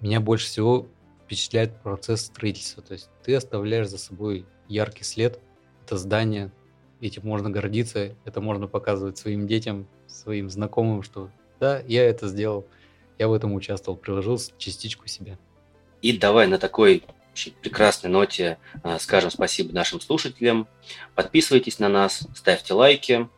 Меня 0.00 0.20
больше 0.20 0.46
всего 0.46 0.88
впечатляет 1.24 1.80
процесс 1.82 2.22
строительства. 2.22 2.82
То 2.82 2.94
есть 2.94 3.10
ты 3.22 3.34
оставляешь 3.34 3.88
за 3.88 3.98
собой 3.98 4.46
яркий 4.68 5.04
след. 5.04 5.38
Это 5.84 5.96
здание, 5.96 6.50
этим 7.00 7.22
можно 7.24 7.50
гордиться, 7.50 8.14
это 8.24 8.40
можно 8.40 8.66
показывать 8.66 9.18
своим 9.18 9.46
детям, 9.46 9.86
своим 10.06 10.48
знакомым, 10.48 11.02
что 11.02 11.30
да, 11.58 11.80
я 11.86 12.04
это 12.04 12.28
сделал, 12.28 12.66
я 13.18 13.28
в 13.28 13.32
этом 13.32 13.52
участвовал, 13.52 13.98
приложил 13.98 14.40
частичку 14.56 15.06
себя. 15.06 15.38
И 16.02 16.16
давай 16.16 16.46
на 16.46 16.58
такой 16.58 17.04
прекрасной 17.62 18.10
ноте 18.10 18.58
э, 18.82 18.98
скажем 18.98 19.30
спасибо 19.30 19.72
нашим 19.72 20.00
слушателям. 20.00 20.68
Подписывайтесь 21.14 21.78
на 21.78 21.88
нас, 21.88 22.26
ставьте 22.34 22.74
лайки. 22.74 23.28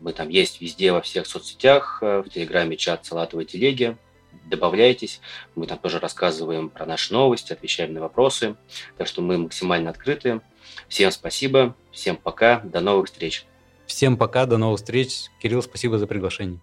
Мы 0.00 0.12
там 0.12 0.28
есть 0.28 0.60
везде, 0.60 0.92
во 0.92 1.00
всех 1.00 1.26
соцсетях, 1.26 1.98
э, 2.02 2.22
в 2.22 2.28
Телеграме 2.28 2.76
чат 2.76 3.04
«Салатовой 3.06 3.44
телеги». 3.44 3.96
Добавляйтесь. 4.44 5.20
Мы 5.54 5.66
там 5.66 5.78
тоже 5.78 5.98
рассказываем 5.98 6.68
про 6.68 6.86
наши 6.86 7.12
новости, 7.12 7.52
отвечаем 7.52 7.94
на 7.94 8.00
вопросы. 8.00 8.56
Так 8.96 9.08
что 9.08 9.22
мы 9.22 9.38
максимально 9.38 9.90
открыты. 9.90 10.40
Всем 10.88 11.10
спасибо, 11.10 11.74
всем 11.90 12.16
пока, 12.16 12.60
до 12.60 12.80
новых 12.80 13.06
встреч. 13.06 13.44
Всем 13.86 14.16
пока, 14.16 14.46
до 14.46 14.58
новых 14.58 14.78
встреч. 14.78 15.30
Кирилл, 15.40 15.62
спасибо 15.62 15.98
за 15.98 16.06
приглашение. 16.06 16.60